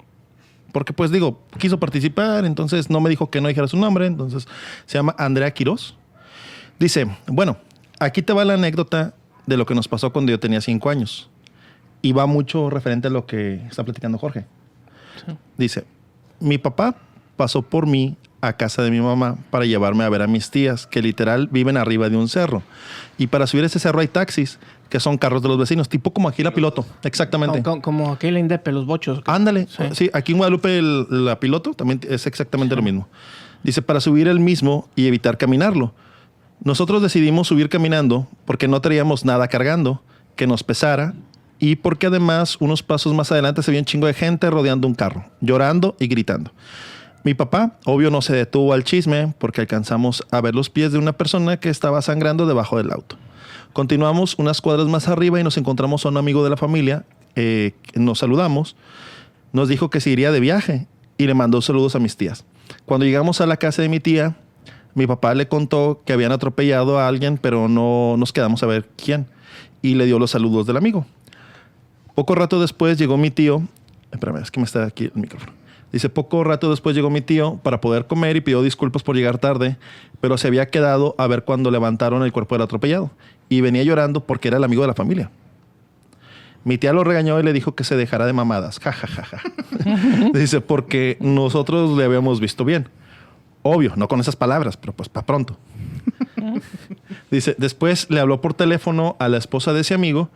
[0.72, 4.46] Porque pues digo, quiso participar, entonces no me dijo que no dijera su nombre, entonces
[4.86, 5.96] se llama Andrea Quiroz.
[6.78, 7.56] Dice, bueno,
[7.98, 9.14] aquí te va la anécdota
[9.46, 11.30] de lo que nos pasó cuando yo tenía cinco años.
[12.00, 14.44] Y va mucho referente a lo que está platicando Jorge.
[15.56, 15.84] Dice,
[16.38, 16.94] mi papá
[17.36, 20.86] pasó por mí a casa de mi mamá para llevarme a ver a mis tías,
[20.86, 22.62] que literal viven arriba de un cerro.
[23.18, 26.28] Y para subir ese cerro hay taxis, que son carros de los vecinos, tipo como
[26.28, 26.86] aquí la piloto.
[27.02, 27.62] Exactamente.
[27.62, 29.20] Como, como, como aquel Indepe, los bochos.
[29.26, 29.66] Ándale.
[29.68, 29.82] Sí.
[29.92, 30.10] Sí.
[30.12, 33.08] aquí en Guadalupe el- la piloto también es exactamente lo mismo.
[33.62, 35.92] Dice, para subir el mismo y evitar caminarlo.
[36.62, 40.02] Nosotros decidimos subir caminando porque no traíamos nada cargando
[40.36, 41.14] que nos pesara
[41.58, 44.94] y porque además unos pasos más adelante se veía un chingo de gente rodeando un
[44.94, 46.52] carro, llorando y gritando.
[47.24, 50.98] Mi papá, obvio, no se detuvo al chisme porque alcanzamos a ver los pies de
[50.98, 53.16] una persona que estaba sangrando debajo del auto.
[53.72, 57.04] Continuamos unas cuadras más arriba y nos encontramos a un amigo de la familia.
[57.36, 58.76] eh, nos saludamos.
[59.52, 62.44] Nos dijo que se iría de viaje y le mandó saludos a mis tías.
[62.86, 64.36] Cuando llegamos a la casa de mi tía,
[64.94, 68.88] mi papá le contó que habían atropellado a alguien, pero no nos quedamos a ver
[68.96, 69.26] quién.
[69.82, 71.06] Y le dio los saludos del amigo.
[72.14, 73.62] Poco rato después llegó mi tío.
[74.10, 75.52] Espérame, es que me está aquí el micrófono.
[75.92, 79.38] Dice, poco rato después llegó mi tío para poder comer y pidió disculpas por llegar
[79.38, 79.78] tarde,
[80.20, 83.10] pero se había quedado a ver cuando levantaron el cuerpo del atropellado.
[83.48, 85.30] Y venía llorando porque era el amigo de la familia.
[86.64, 88.78] Mi tía lo regañó y le dijo que se dejara de mamadas.
[88.78, 89.42] Ja, ja, ja, ja.
[90.34, 92.88] Dice, porque nosotros le habíamos visto bien.
[93.62, 95.56] Obvio, no con esas palabras, pero pues para pronto.
[97.30, 100.28] Dice, después le habló por teléfono a la esposa de ese amigo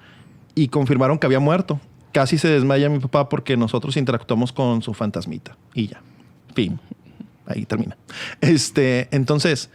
[0.54, 1.80] y confirmaron que había muerto.
[2.12, 5.56] Casi se desmaya mi papá porque nosotros interactuamos con su fantasmita.
[5.74, 6.00] Y ya.
[6.54, 6.78] Fin.
[7.46, 7.96] Ahí termina.
[8.40, 9.70] Este, entonces,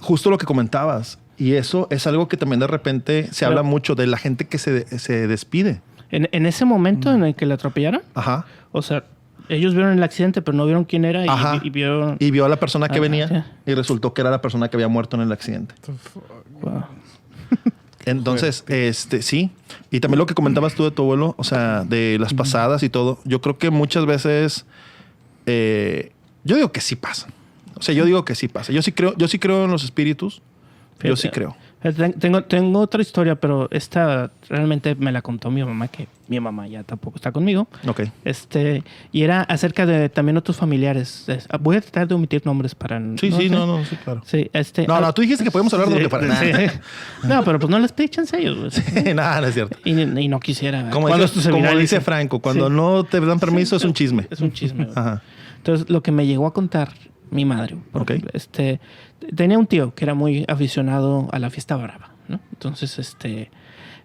[0.00, 1.18] justo lo que comentabas.
[1.36, 4.46] Y eso es algo que también de repente se Pero- habla mucho de la gente
[4.46, 5.80] que se, se despide.
[6.10, 8.46] En, en ese momento en el que le atropellaron, Ajá.
[8.72, 9.04] o sea,
[9.48, 11.60] ellos vieron el accidente, pero no vieron quién era y, Ajá.
[11.62, 12.16] y vieron...
[12.18, 14.76] Y vio a la persona que Ah, venía y resultó que era la persona que
[14.76, 15.74] había muerto en el accidente.
[16.62, 16.84] Wow.
[18.10, 19.50] Entonces, este, sí.
[19.90, 22.88] Y también lo que comentabas tú de tu abuelo, o sea, de las pasadas y
[22.88, 23.18] todo.
[23.24, 24.64] Yo creo que muchas veces,
[25.46, 26.12] eh,
[26.44, 27.28] yo digo que sí pasa.
[27.74, 28.72] O sea, yo digo que sí pasa.
[28.72, 30.42] Yo sí creo, yo sí creo en los espíritus.
[31.02, 31.56] Yo sí creo.
[31.80, 36.38] Ten- Tengo, tengo otra historia, pero esta realmente me la contó mi mamá, que mi
[36.40, 37.66] mamá ya tampoco está conmigo.
[37.86, 38.02] Ok.
[38.24, 41.24] Este, y era acerca de también otros familiares.
[41.28, 43.00] Es- Voy a tratar de omitir nombres para...
[43.16, 43.48] Sí, sí, sé.
[43.50, 44.22] no, no, sí, claro.
[44.26, 44.86] Sí, este...
[44.86, 46.50] No, ah, no, tú dijiste que podemos hablar de lo que para sí.
[47.24, 48.58] No, pero pues no les pedí chance a ellos.
[48.92, 49.14] güey.
[49.14, 49.78] Nada, no es cierto.
[49.84, 50.90] Y, y no quisiera.
[50.90, 52.74] Como, Cuando dice, como dice Franco, cuando Sí.
[52.74, 54.26] no te dan permiso es un chisme.
[54.30, 54.88] Es un chisme.
[54.94, 55.22] Ajá.
[55.56, 56.92] Entonces, lo que me llegó a contar
[57.30, 58.80] mi madre, porque este,
[59.34, 62.40] tenía un tío que era muy aficionado a la fiesta brava, ¿no?
[62.52, 63.50] Entonces, este,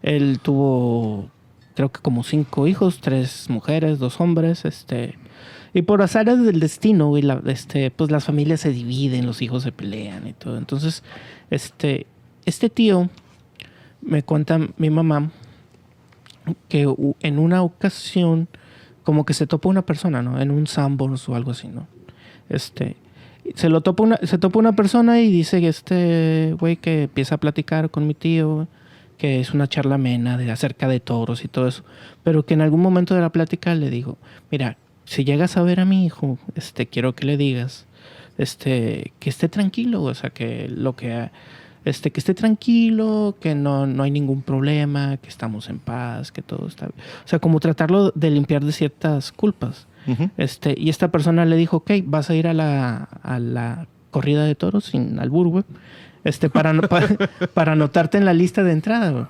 [0.02, 1.30] él tuvo,
[1.76, 5.16] creo que como cinco hijos, tres mujeres, dos hombres, este,
[5.74, 9.64] y por azares del destino, güey, la- este, pues las familias se dividen, los hijos
[9.64, 10.58] se pelean y todo.
[10.58, 11.04] Entonces,
[11.50, 12.06] este,
[12.46, 13.10] este tío
[14.02, 15.32] me cuenta mi mamá
[16.70, 16.88] que
[17.22, 18.48] en una ocasión
[19.04, 20.40] como que se topa una persona, ¿no?
[20.40, 21.88] En un Sambors o algo así, ¿no?
[22.50, 22.96] Este,
[23.56, 27.36] se lo topa una, se topa una persona y dice que este güey que empieza
[27.36, 28.68] a platicar con mi tío,
[29.24, 31.86] que es una charla amena de acerca de toros y todo eso,
[32.24, 34.18] pero que en algún momento de la plática le dijo,
[34.52, 37.86] mira, si llegas a ver a mi hijo, este, quiero que le digas,
[38.38, 41.30] este, que esté tranquilo, o sea, que lo que,
[41.86, 46.42] este, que esté tranquilo, que no, no hay ningún problema, que estamos en paz, que
[46.42, 47.00] todo está bien.
[47.24, 49.88] O sea, como tratarlo de limpiar de ciertas culpas.
[50.36, 54.44] Este, y esta persona le dijo, ok, vas a ir a la, a la corrida
[54.44, 55.64] de toros sin albur, güey.
[56.24, 57.08] Este, para, no- pa-
[57.54, 59.26] para anotarte en la lista de entrada, güey.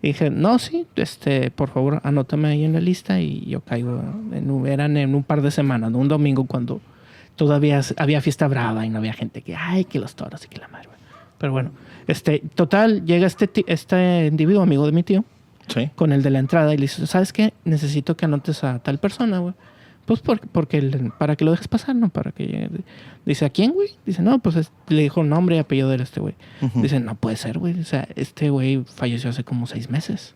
[0.00, 4.00] Y dije, no, sí, este, por favor, anótame ahí en la lista y yo caigo.
[4.32, 6.80] En, un- eran en un par de semanas, un domingo cuando
[7.34, 10.58] todavía había fiesta brava y no había gente que, ay, que los toros y que
[10.58, 10.88] la madre.
[11.38, 11.70] Pero bueno,
[12.06, 15.24] este, total, llega este, este individuo, amigo de mi tío,
[15.68, 15.90] Sí.
[15.96, 17.52] con el de la entrada y le dice, ¿sabes qué?
[17.64, 19.54] Necesito que anotes a tal persona, güey.
[20.08, 22.08] Pues por- porque el- para que lo dejes pasar, ¿no?
[22.08, 22.70] Para que llegue.
[23.26, 23.90] Dice, ¿a quién, güey?
[24.06, 26.34] Dice, no, pues es- le dijo nombre y apellido de este güey.
[26.82, 27.78] Dice, no puede ser, güey.
[27.78, 30.34] O sea, este güey falleció hace como seis meses.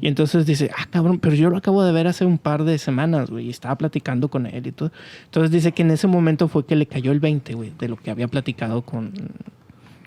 [0.00, 2.76] Y entonces dice, ah, cabrón, pero yo lo acabo de ver hace un par de
[2.78, 4.92] semanas, güey, y estaba platicando con él y todo.
[5.24, 7.96] Entonces dice que en ese momento fue que le cayó el 20, güey, de lo
[7.96, 9.12] que había platicado con,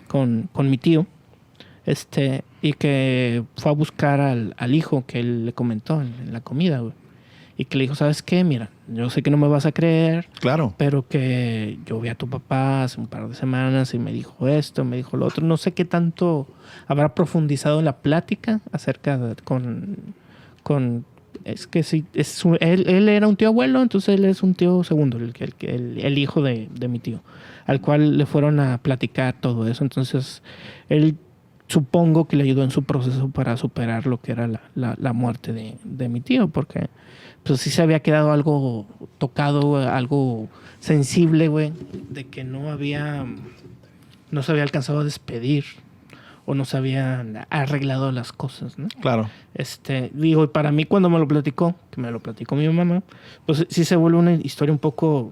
[0.06, 1.06] con, con mi tío.
[1.86, 6.32] Este, y que fue a buscar al, al hijo que él le comentó en, en
[6.32, 6.92] la comida, güey.
[7.60, 8.42] Y que le dijo, ¿sabes qué?
[8.42, 10.72] Mira, yo sé que no me vas a creer, Claro.
[10.78, 14.48] pero que yo vi a tu papá hace un par de semanas y me dijo
[14.48, 15.46] esto, me dijo lo otro.
[15.46, 16.46] No sé qué tanto
[16.86, 19.98] habrá profundizado en la plática acerca de, con,
[20.62, 21.04] con
[21.44, 24.54] es que sí, es su- él, él era un tío abuelo, entonces él es un
[24.54, 27.20] tío segundo, el, el, el, el hijo de, de mi tío,
[27.66, 29.84] al cual le fueron a platicar todo eso.
[29.84, 30.42] Entonces,
[30.88, 31.14] él
[31.70, 35.12] supongo que le ayudó en su proceso para superar lo que era la, la, la
[35.12, 36.88] muerte de, de mi tío, porque
[37.44, 38.86] pues sí se había quedado algo
[39.18, 40.48] tocado, algo
[40.80, 41.72] sensible, güey,
[42.10, 43.24] de que no había,
[44.30, 45.64] no se había alcanzado a despedir
[46.44, 48.88] o no se habían arreglado las cosas, ¿no?
[49.00, 49.30] Claro.
[49.54, 53.02] Este, digo, y para mí cuando me lo platicó, que me lo platicó mi mamá,
[53.46, 55.30] pues sí se vuelve una historia un poco,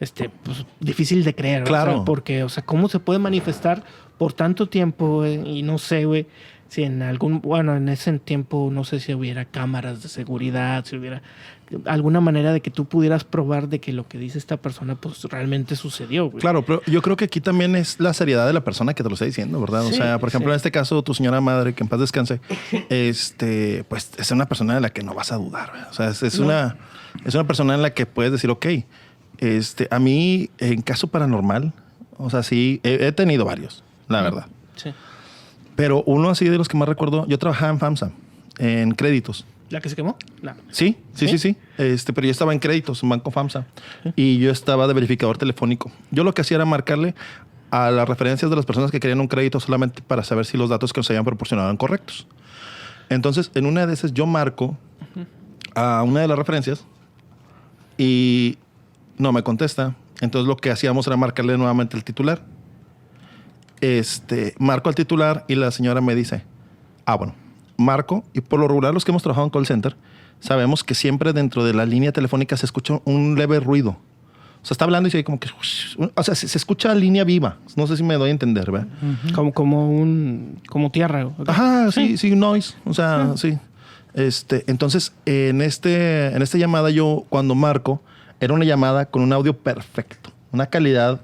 [0.00, 1.92] este, pues difícil de creer, o Claro.
[1.98, 3.84] sea, porque, o sea, ¿cómo se puede manifestar
[4.18, 5.58] por tanto tiempo, güey?
[5.58, 6.26] Y no sé, güey,
[6.68, 10.96] si en algún, bueno, en ese tiempo no sé si hubiera cámaras de seguridad, si
[10.96, 11.22] hubiera
[11.84, 15.22] alguna manera de que tú pudieras probar de que lo que dice esta persona, pues
[15.24, 16.40] realmente sucedió, güey.
[16.40, 19.08] Claro, pero yo creo que aquí también es la seriedad de la persona que te
[19.10, 19.84] lo está diciendo, ¿verdad?
[19.84, 20.52] o sea, por ejemplo, sí.
[20.54, 22.40] en este caso, tu señora madre, que en paz descanse,
[22.88, 25.72] este, pues es una persona de la que no vas a dudar.
[25.72, 25.88] ¿verdad?
[25.90, 26.46] O sea, es, es No.
[26.46, 26.76] una,
[27.24, 28.66] es una persona en la que puedes decir, ok,
[29.38, 31.72] este, a mí, en caso paranormal,
[32.16, 34.46] o sea, sí, he, he tenido varios, la verdad.
[34.76, 34.90] Sí.
[35.76, 38.10] Pero uno así de los que más recuerdo, yo trabajaba en FAMSA,
[38.58, 39.46] en créditos.
[39.70, 40.16] ¿La que se quemó?
[40.42, 40.54] No.
[40.70, 41.54] Sí, sí, sí, ¿Sí?
[41.54, 41.56] sí.
[41.76, 43.66] Este, pero yo estaba en créditos, en Banco FAMSA.
[44.16, 45.92] Y yo estaba de verificador telefónico.
[46.10, 47.14] Yo lo que hacía era marcarle
[47.70, 50.70] a las referencias de las personas que querían un crédito solamente para saber si los
[50.70, 52.26] datos que nos habían proporcionado eran correctos.
[53.10, 54.76] Entonces, en una de esas yo marco
[55.74, 56.84] a una de las referencias
[57.96, 58.56] y
[59.18, 59.94] no me contesta.
[60.20, 62.42] Entonces lo que hacíamos era marcarle nuevamente al titular.
[63.80, 66.44] Este, marco al titular y la señora me dice,
[67.06, 67.34] ah, bueno,
[67.76, 69.96] marco y por lo regular los que hemos trabajado en call center
[70.40, 73.96] sabemos que siempre dentro de la línea telefónica se escucha un leve ruido.
[74.60, 75.48] O sea, está hablando y se oye como que,
[76.14, 77.58] o sea, se, se escucha línea viva.
[77.76, 78.88] No sé si me doy a entender, ¿verdad?
[79.34, 81.28] Como, como un, como tierra.
[81.46, 82.74] Ajá, sí, sí, noise.
[82.84, 83.56] O sea, sí.
[84.14, 88.02] Este, entonces, en este, en esta llamada, yo cuando marco,
[88.40, 90.32] era una llamada con un audio perfecto.
[90.50, 91.20] Una calidad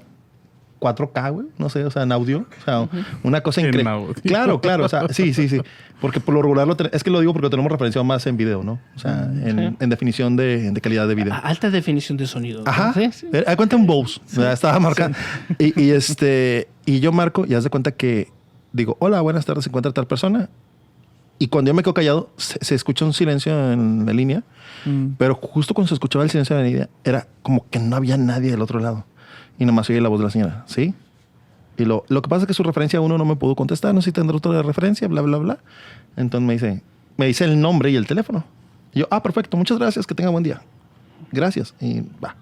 [0.93, 1.47] 4K, güey.
[1.57, 2.45] No sé, o sea, en audio.
[2.61, 2.87] O sea,
[3.23, 3.89] una cosa increíble.
[4.23, 4.85] Claro, claro.
[4.85, 5.59] O sea, sí, sí, sí.
[6.01, 8.37] Porque por lo regular lo es que lo digo porque lo tenemos referenciado más en
[8.37, 8.79] video, ¿no?
[8.95, 9.75] O sea, en, Sí.
[9.79, 11.33] en definición de, de calidad de video.
[11.33, 12.63] A- Alta definición de sonido.
[12.65, 12.93] Ajá.
[12.93, 13.27] Sí, sí.
[13.47, 14.19] Haz cuenta un Bose.
[14.51, 15.17] Estaba marcando.
[15.57, 18.29] Y, y este, y yo marco y haz de cuenta que
[18.73, 20.49] digo, hola, buenas tardes, se encuentra tal persona.
[21.39, 24.43] Y cuando yo me quedo callado, se, se escucha un silencio en la línea.
[24.85, 25.15] Mm.
[25.17, 28.15] Pero justo cuando se escuchaba el silencio en la línea, era como que no había
[28.17, 29.05] nadie del otro lado.
[29.57, 30.93] Y nomás oye la voz de la señora, ¿sí?
[31.77, 34.01] Y lo, lo que pasa es que su referencia uno no me pudo contestar, no
[34.01, 35.57] sé si tendrá otra referencia, bla, bla, bla.
[36.15, 36.81] Entonces me dice,
[37.17, 38.43] me dice el nombre y el teléfono.
[38.93, 40.61] Y yo, ah, perfecto, muchas gracias, que tenga buen día.
[41.31, 41.73] Gracias.
[41.79, 42.35] Y va.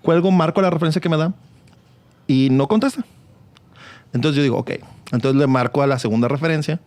[0.00, 1.34] Cuelgo, marco la referencia que me da
[2.26, 3.04] y no contesta.
[4.12, 4.72] Entonces yo digo, ok.
[5.12, 6.80] Entonces le marco a la segunda referencia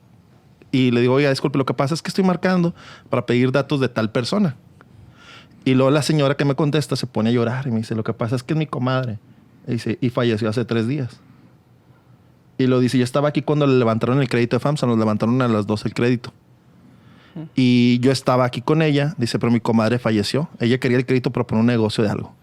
[0.72, 2.74] y le digo, oiga, disculpe, lo que pasa es que estoy marcando
[3.10, 4.56] para pedir datos de tal persona.
[5.64, 8.04] Y luego la señora que me contesta se pone a llorar y me dice, lo
[8.04, 9.20] que pasa es que es mi comadre.
[9.68, 11.20] Y, dice, y falleció hace tres días.
[12.58, 15.42] Y lo dice, yo estaba aquí cuando le levantaron el crédito de FAMSA, nos levantaron
[15.42, 16.32] a las 12 el crédito.
[17.54, 20.50] Y yo estaba aquí con ella, dice, pero mi comadre falleció.
[20.60, 22.34] Ella quería el crédito para poner un negocio de algo.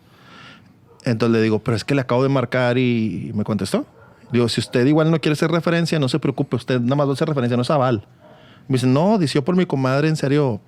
[1.05, 3.87] Entonces le digo, pero es que le acabo de marcar y me contestó.
[4.33, 7.11] Digo, si usted igual no quiere hacer referencia, no se preocupe, usted nada más va
[7.11, 8.07] a hacer referencia, no es aval.
[8.69, 10.61] Me dice, no, dice yo por mi comadre, en serio,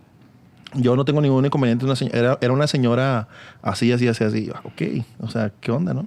[0.75, 1.85] yo no tengo ningún inconveniente.
[1.85, 3.29] Una señora, era, era una señora
[3.63, 4.47] así, así, así, así.
[4.47, 6.07] Yo, ok, o sea, ¿qué onda, no?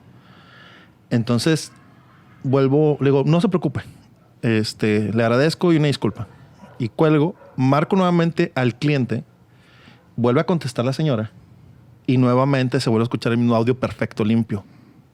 [1.09, 1.71] Entonces,
[2.43, 3.81] vuelvo, le digo, no se preocupe.
[4.41, 6.27] Este, le agradezco y una disculpa.
[6.79, 9.23] Y cuelgo, marco nuevamente al cliente,
[10.15, 11.31] vuelve a contestar la señora
[12.05, 14.63] y nuevamente se vuelve a escuchar el mismo audio perfecto, limpio,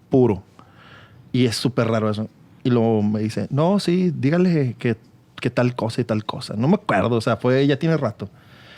[0.09, 0.43] puro.
[1.31, 2.29] Y es súper raro eso.
[2.63, 4.95] Y luego me dice, no, sí, dígale que,
[5.41, 6.53] que tal cosa y tal cosa.
[6.55, 8.29] No me acuerdo, o sea, fue, ya tiene rato.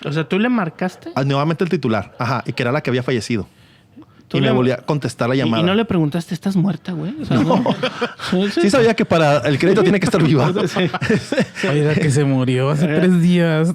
[0.04, 1.12] O sea, tú le marcaste.
[1.16, 3.48] Ah, nuevamente el titular, ajá, y que era la que había fallecido.
[4.34, 5.62] Y me le- volvía a contestar la llamada.
[5.64, 7.14] y no le preguntaste, ¿estás muerta, güey?
[7.22, 7.64] O sea, no.
[8.54, 10.52] Sí sabía que para el crédito tiene que estar viva.
[11.70, 13.72] Oiga, que se murió hace tres días.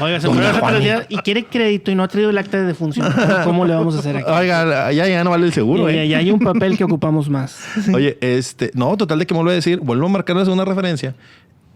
[0.00, 2.56] Oiga, se murió hace tres días y quiere crédito y no ha traído el acta
[2.58, 3.12] de defunción.
[3.44, 4.30] ¿Cómo le vamos a hacer aquí?
[4.30, 6.06] Oiga, ya, ya no vale el seguro, y, ¿eh?
[6.06, 7.64] y hay un papel que ocupamos más.
[7.92, 10.64] Oye, este, no, total de que me vuelve a decir, vuelvo a marcar la segunda
[10.64, 11.14] referencia.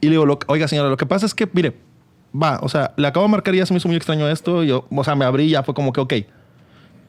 [0.00, 1.74] Y le digo, lo- oiga, señora, lo que pasa es que, mire,
[2.40, 4.62] va, o sea, le acabo de marcar y ya se me hizo muy extraño esto.
[4.62, 6.14] yo, o sea, me abrí y ya fue como que, ok.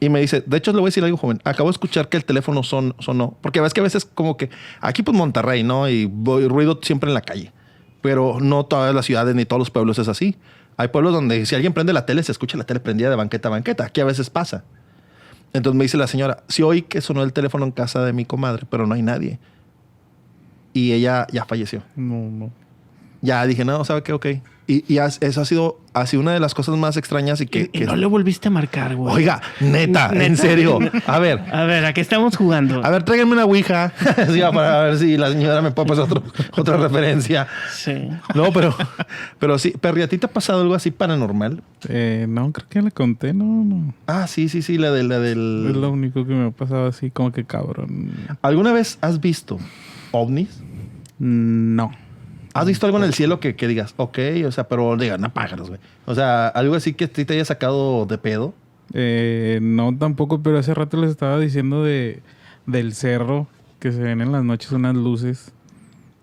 [0.00, 1.40] Y me dice, de hecho, le voy a decir algo, joven.
[1.44, 3.36] Acabo de escuchar que el teléfono son, sonó.
[3.42, 4.48] Porque ves que a veces, como que
[4.80, 5.88] aquí, pues Monterrey, ¿no?
[5.90, 7.52] Y voy, ruido siempre en la calle.
[8.00, 10.36] Pero no todas las ciudades ni todos los pueblos es así.
[10.78, 13.48] Hay pueblos donde si alguien prende la tele, se escucha la tele prendida de banqueta
[13.48, 13.84] a banqueta.
[13.84, 14.64] Aquí a veces pasa.
[15.52, 18.24] Entonces me dice la señora, sí oí que sonó el teléfono en casa de mi
[18.24, 19.38] comadre, pero no hay nadie.
[20.72, 21.82] Y ella ya falleció.
[21.96, 22.50] No, no.
[23.20, 24.14] Ya dije, no, ¿sabe qué?
[24.14, 24.26] Ok.
[24.70, 27.58] Y, eso ha sido, ha sido una de las cosas más extrañas y que...
[27.58, 29.12] Y, y que- no le volviste a marcar, güey.
[29.16, 30.78] Oiga, neta, en serio.
[31.08, 32.84] A ver, A ver, ¿a qué estamos jugando?
[32.84, 33.92] a ver, tráiganme una ouija.
[34.32, 36.22] Sí, para ver si la señora me puede pasar otro-
[36.56, 37.48] otra referencia.
[37.74, 38.08] Sí.
[38.36, 38.74] No, pero,
[39.40, 41.62] pero sí, Perry, ¿a ti te ha pasado algo así paranormal?
[41.88, 43.92] Eh, no, creo que le conté, no, no.
[44.06, 45.84] Ah, sí, sí, sí, la, de, la Es lo del...
[45.84, 48.12] único que me ha pasado así, como que cabrón.
[48.42, 49.58] ¿Alguna vez has visto
[50.12, 50.62] ovnis?
[51.18, 51.90] No.
[52.54, 55.32] ¿Has visto algo en el cielo que, que digas, ok, o sea, pero digan, no
[55.32, 55.80] pájaros, güey?
[56.06, 58.54] O sea, algo así que te haya sacado de pedo.
[58.92, 62.22] Eh, no tampoco, pero hace rato les estaba diciendo de
[62.66, 63.46] del cerro
[63.78, 65.52] que se ven en las noches unas luces.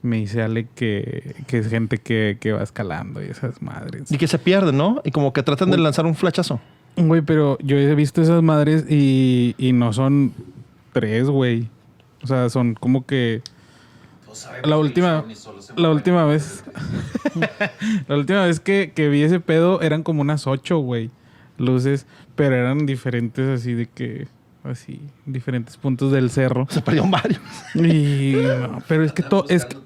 [0.02, 4.12] Me dice Ale que, que es gente que, que va escalando y esas madres.
[4.12, 5.02] Y que se pierden, ¿no?
[5.04, 6.60] Y como que tratan de lanzar un flachazo.
[6.98, 10.34] Güey, pero yo he visto esas madres y, y no son
[10.94, 11.70] tres, güey.
[12.24, 13.42] O sea, son como que
[14.64, 15.26] la última
[15.76, 16.64] la última vez
[18.08, 21.10] la última vez que, que vi ese pedo eran como unas ocho, güey,
[21.58, 24.28] luces, pero eran diferentes así de que
[24.64, 26.68] así diferentes puntos del cerro.
[26.70, 27.40] Se perdieron varios.
[27.76, 29.78] Y no, pero es que todo es que-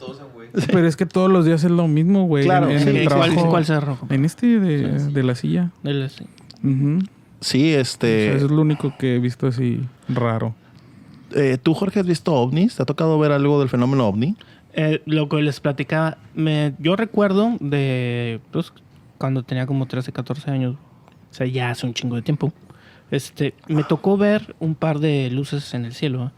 [0.67, 2.43] pero es que todos los días es lo mismo, güey.
[2.43, 2.89] Claro, en, en sí.
[2.89, 3.49] el ¿Y ¿Cuál, trabajo.
[3.49, 3.97] cuál cerro?
[4.09, 5.69] En este de, de la silla.
[5.83, 6.25] Del- sí.
[6.63, 6.99] Ujú.
[7.39, 8.25] Sí, O este...
[8.27, 10.53] sea, es lo único que he visto así raro.
[11.35, 12.75] Eh, ¿Tú, Jorge, has visto ovnis?
[12.75, 14.35] ¿Te ha tocado ver algo del fenómeno ovni?
[14.73, 18.73] Eh, lo que les platicaba, me, yo recuerdo de pues,
[19.17, 20.75] cuando tenía como 13, 14 años,
[21.31, 22.53] o sea, ya hace un chingo de tiempo.
[23.09, 26.29] Este, me tocó ver un par de luces en el cielo ¿eh?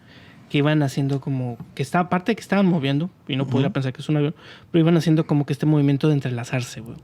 [0.50, 3.94] que iban haciendo como que estaba aparte de que estaban moviendo y no podría pensar
[3.94, 4.36] que es un avión,
[4.72, 6.98] pero iban haciendo como que este movimiento de entrelazarse, güey.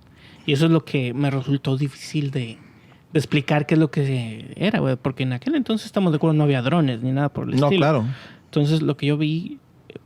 [0.45, 2.57] Y eso es lo que me resultó difícil de
[3.13, 6.43] explicar qué es lo que era, güey, porque en aquel entonces estamos de acuerdo no
[6.43, 7.79] había drones ni nada por el No, estilo.
[7.81, 8.05] claro.
[8.45, 9.57] Entonces lo que yo vi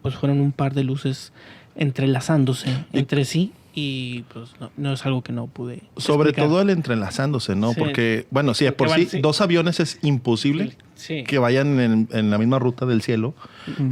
[0.02, 1.34] pues fueron un par de luces
[1.76, 6.48] entrelazándose entre sí y pues no, no es algo que no pude Sobre explicar.
[6.50, 7.70] todo el entrelazándose, ¿no?
[7.74, 7.80] Sí.
[7.80, 12.30] Porque, bueno, sí, de por sí, dos aviones es imposible sí que vayan en, en
[12.30, 13.34] la misma ruta del cielo.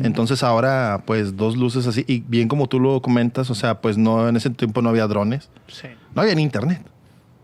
[0.03, 2.05] Entonces ahora, pues, dos luces así.
[2.07, 5.07] Y bien como tú lo comentas, o sea, pues no, en ese tiempo no había
[5.07, 5.49] drones.
[6.15, 6.81] No había ni internet.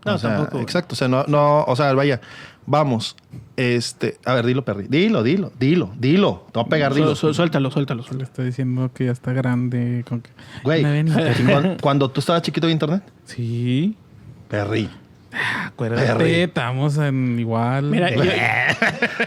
[0.08, 0.60] No, O sea, tampoco.
[0.60, 0.94] Exacto.
[0.94, 2.20] O sea, no, no, o sea, vaya,
[2.66, 3.16] vamos.
[3.56, 4.86] Este, a ver, dilo, Perry.
[4.88, 6.46] Dilo, dilo, dilo, dilo.
[6.52, 7.14] Te voy a pegar, dilo.
[7.14, 8.24] Su- su- suéltalo suéltalo Le suéltalo.
[8.30, 10.04] está diciendo que ya está grande.
[10.08, 10.30] Con que...
[10.64, 10.84] Güey,
[11.80, 13.96] cuando tú estabas chiquito de internet, Sí.
[14.48, 14.88] Perry.
[15.66, 16.34] Acuérdate, Perry.
[16.42, 17.84] estamos en igual.
[17.84, 18.22] Mira, yo-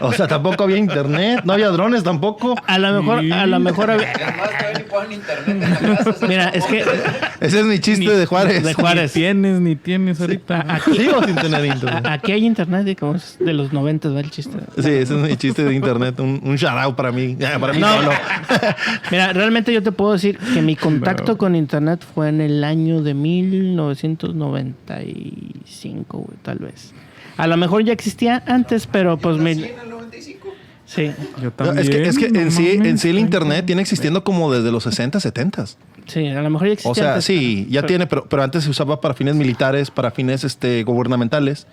[0.00, 2.54] O sea, tampoco había internet, no había drones tampoco.
[2.66, 4.12] a lo mejor a lo mejor había-
[5.08, 5.16] ni
[6.28, 6.84] mira es que
[7.40, 8.62] Ese es mi chiste de Juárez.
[8.62, 9.16] de Juárez.
[9.16, 10.64] Ni tienes, ni tienes ahorita.
[10.68, 12.06] aquí, Sigo sin tener internet.
[12.06, 15.10] aquí hay internet y como es de los 90 va el chiste Sí, ese es
[15.10, 16.20] mi chiste de internet.
[16.20, 17.36] Un, un shout out para mí.
[17.60, 17.92] Para mí No.
[17.96, 18.10] solo.
[19.10, 21.38] Mira, realmente yo te puedo decir que mi contacto No.
[21.38, 26.92] con internet fue en el año de 1995, güey, tal vez.
[27.36, 29.52] A lo mejor ya existía antes, pero pues me...
[29.52, 30.48] en el 95.
[30.84, 31.78] Sí, Yo No, también.
[31.78, 34.82] es que, es que en, sí, en sí el internet tiene existiendo como desde los
[34.82, 35.64] 60, 70.
[36.06, 38.28] sí, a lo mejor ya existía O sea, antes, sí, pero- ya pero- tiene, pero,
[38.28, 41.66] pero antes se usaba para fines militares, para fines este, gubernamentales.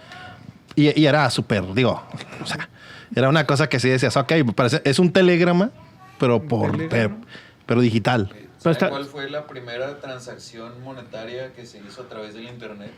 [0.75, 2.01] Y, y era súper, digo,
[2.41, 2.69] o sea,
[3.15, 5.71] era una cosa que sí decías, ok, parece, es un telegrama,
[6.19, 7.17] pero por pero,
[7.65, 8.29] pero digital.
[8.31, 12.43] Pero ¿Saben está- cuál fue la primera transacción monetaria que se hizo a través del
[12.47, 12.91] internet?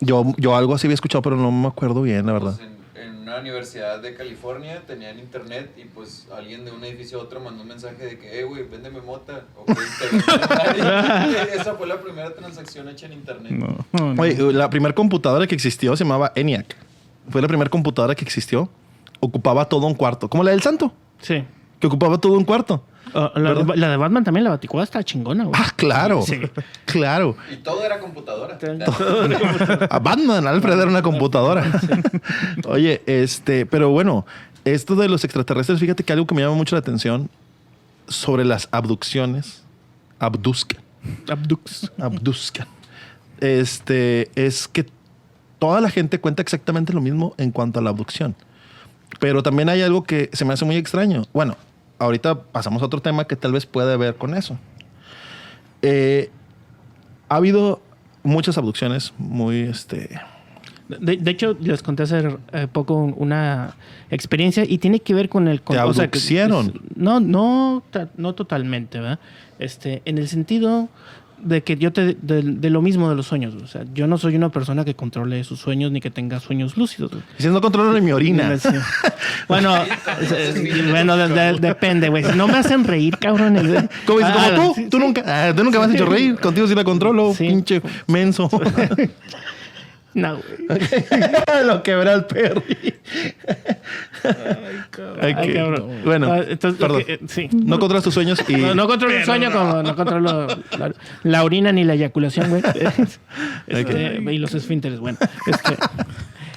[0.00, 2.54] Yo, yo algo así había escuchado, pero no me acuerdo bien, la verdad.
[2.56, 7.18] Pues en, en una universidad de California tenían internet y pues alguien de un edificio
[7.18, 9.44] a otro mandó un mensaje de que, eh, güey, véndeme mota.
[9.56, 13.52] Ok, te Esa fue la primera transacción hecha en internet.
[13.52, 14.22] No, no.
[14.22, 16.76] Oye, la primera computadora que existió se llamaba ENIAC.
[17.30, 18.68] Fue la primera computadora que existió.
[19.20, 20.28] Ocupaba todo un cuarto.
[20.30, 21.44] Como la del santo, Sí.
[21.80, 22.84] que ocupaba todo un cuarto.
[23.14, 25.60] Ah, la, de Batman también, la Baticuada está chingona, güey.
[25.60, 26.22] Ah, claro.
[26.22, 26.40] Sí.
[26.84, 27.36] Claro.
[27.52, 28.58] Y todo era computadora.
[29.90, 31.64] A Batman, Alfred era una computadora.
[32.66, 34.26] Oye, este, pero bueno,
[34.64, 37.30] esto de los extraterrestres, fíjate que algo que me llama mucho la atención
[38.08, 39.62] sobre las abducciones,
[40.18, 40.80] abduzcan,
[41.28, 41.90] Abdux.
[41.98, 42.66] abduzcan,
[43.40, 44.86] este, es que
[45.58, 48.34] toda la gente cuenta exactamente lo mismo en cuanto a la abducción.
[49.20, 51.24] Pero también hay algo que se me hace muy extraño.
[51.32, 51.56] Bueno,
[51.98, 54.58] ahorita pasamos a otro tema que tal vez pueda ver con eso.
[55.82, 56.30] Eh,
[57.28, 57.80] ha habido
[58.22, 60.20] muchas abducciones muy, este,
[60.88, 63.74] De, de hecho, les conté hace eh, poco una
[64.10, 65.60] experiencia y tiene que ver con el...
[65.62, 66.80] Con, ¿Te que- abducieron?
[66.96, 69.18] no, no, ta- no totalmente, ¿verdad?
[69.58, 70.88] Este, en el sentido
[71.42, 72.16] de que yo te...
[72.20, 73.54] De, de lo mismo de los sueños.
[73.62, 76.76] O sea, yo no soy una persona que controle sus sueños ni que tenga sueños
[76.76, 77.12] lúcidos.
[77.38, 78.56] si no controlo ni mi orina.
[78.58, 78.68] Sí.
[79.46, 79.72] Bueno,
[80.90, 82.24] bueno, de- de- depende, güey.
[82.24, 83.56] Si no me hacen reír, cabrón.
[83.56, 86.36] el- Como, Ah, como tú, sí, tú nunca, ah, tú nunca me has hecho reír.
[86.36, 87.46] Contigo sí la controlo, Sí.
[87.48, 88.48] pinche menso.
[90.20, 90.80] No, güey.
[91.66, 92.62] Lo quebré al perro.
[95.20, 96.02] Ay, cabrón.
[96.04, 97.02] Bueno, Ah, entonces, perdón.
[97.06, 97.48] eh, sí.
[97.52, 98.56] No controlas tus sueños y...
[98.56, 100.46] No, no controlo el sueño como no controlo
[100.78, 100.92] la,
[101.22, 102.62] la orina ni la eyaculación, güey.
[103.66, 105.18] Este, Y los esfínteres, bueno.
[105.46, 105.76] Este,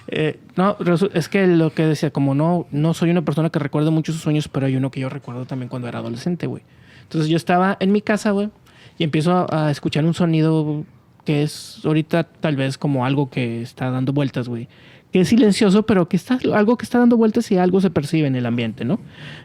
[0.07, 0.77] eh, no,
[1.13, 4.21] es que lo que decía, como no, no soy una persona que recuerde mucho sus
[4.21, 6.63] sueños, pero hay uno que yo recuerdo también cuando era adolescente, güey.
[7.03, 8.49] Entonces yo estaba en mi casa, güey,
[8.97, 10.83] y empiezo a, a escuchar un sonido
[11.25, 14.67] que es ahorita tal vez como algo que está dando vueltas, güey.
[15.11, 18.27] Que es silencioso, pero que está algo que está dando vueltas y algo se percibe
[18.27, 18.99] en el ambiente, ¿no?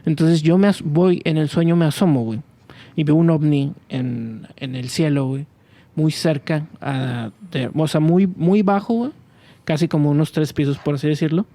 [0.05, 2.39] Entonces yo me voy en el sueño, me asomo, güey.
[2.95, 5.45] Y veo un ovni en, en el cielo, güey.
[5.95, 9.11] Muy cerca, a- de- o sea, muy, muy bajo, güey.
[9.65, 11.45] Casi como unos tres pisos, por así decirlo.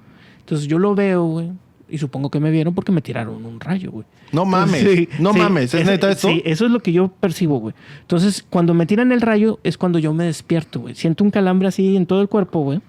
[0.40, 1.50] Entonces yo lo veo, güey.
[1.92, 4.06] Y supongo que me vieron porque me tiraron un rayo, güey.
[4.32, 6.28] No mames, Sí, no sí, mames, ¿es neta esto?
[6.28, 7.74] Sí, eso es lo que yo percibo, güey.
[8.00, 10.94] Entonces, cuando me tiran el rayo, es cuando yo me despierto, güey.
[10.94, 12.80] Siento un calambre así en todo el cuerpo, güey.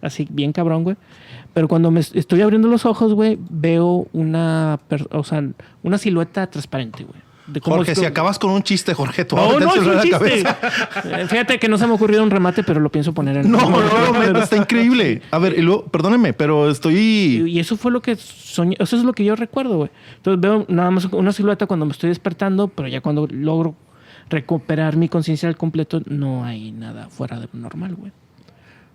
[0.00, 0.96] Así, bien cabrón, güey.
[1.52, 4.80] Pero cuando me estoy abriendo los ojos, güey, veo una,
[5.10, 5.44] o sea,
[5.82, 7.20] una silueta transparente, güey.
[7.48, 10.00] De cómo Jorge, es si acabas con un chiste, Jorge, tú No, no, es un
[10.00, 10.10] chiste.
[10.10, 10.58] cabeza.
[11.04, 13.50] Eh, Fíjate que no se me ha ocurrido un remate, pero lo pienso poner en...
[13.50, 13.80] No, no,
[14.12, 15.22] no, neta, está increíble.
[15.30, 16.96] A ver, y luego, perdóneme, pero estoy...
[17.48, 19.90] y eso fue lo que soñé, eso es lo que yo recuerdo, güey.
[20.16, 23.74] Entonces veo nada más una silueta cuando me estoy despertando, pero ya cuando logro
[24.28, 28.12] recuperar mi conciencia al completo, no hay nada fuera de lo normal, güey.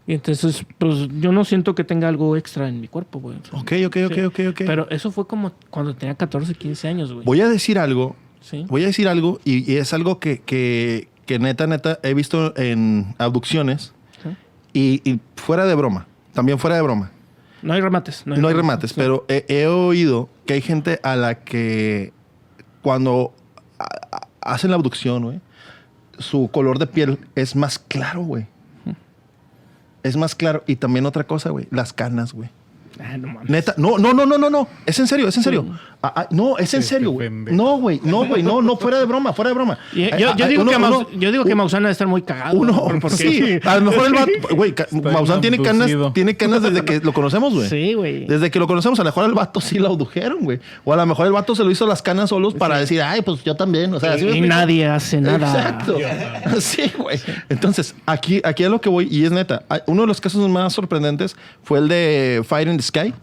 [0.06, 3.38] Y entonces, pues yo no siento que tenga algo extra en mi cuerpo, güey.
[3.54, 4.22] Ok, ok, ok, Sí.
[4.26, 4.62] ok, ok.
[4.66, 7.26] Pero eso fue como cuando tenía 14, 15 años, güey.
[7.26, 8.66] Voy a decir algo, Sí.
[8.70, 12.54] voy a decir algo, y, y es algo que, que, que neta, neta, he visto
[12.58, 14.30] en abducciones, Sí.
[14.74, 17.12] y, y fuera de broma, también fuera de broma.
[17.62, 18.24] No hay remates.
[18.28, 18.96] No hay remates, Sí.
[18.98, 22.12] pero he, he oído que hay gente a la que
[22.82, 23.34] cuando
[23.80, 23.86] a-
[24.18, 25.40] a- hacen la abducción, güey,
[26.20, 28.46] su color de piel es más claro, güey.
[30.04, 30.64] Es más claro.
[30.68, 32.50] Y también otra cosa, güey, las canas, güey.
[33.00, 33.50] Ah, no mames.
[33.50, 34.68] Neta, no, no, no, no, no, no.
[34.86, 35.66] Es en serio, es en serio.
[36.06, 37.30] Ah, ah, no, es en Sí, serio, güey.
[37.30, 39.78] No, güey, no, güey, no, no, fuera de broma, fuera de broma.
[39.94, 42.22] Yo, yo ah, digo uno- que Maus- uno- yo digo que Maussan debe estar muy
[42.24, 42.58] cagado.
[42.60, 46.84] uno, porque- sí, a lo mejor el vato, güey, Maussan tiene canas, tiene canas desde
[46.84, 47.70] que lo conocemos, güey.
[47.70, 48.26] Sí, güey.
[48.26, 50.60] Desde que lo conocemos, a lo mejor el vato sí lo abdujeron, güey.
[50.84, 53.22] O a lo mejor el vato se lo hizo las canas solos para decir, ay,
[53.22, 53.94] pues yo también.
[53.94, 55.38] O sea, ¿sí y nadie hace nada.
[55.38, 55.98] Exacto.
[56.60, 57.18] Sí, güey.
[57.48, 59.64] Entonces, aquí, aquí es lo que voy, y es neta.
[59.88, 63.14] Uno de los casos más sorprendentes fue el de Fire in the Sky,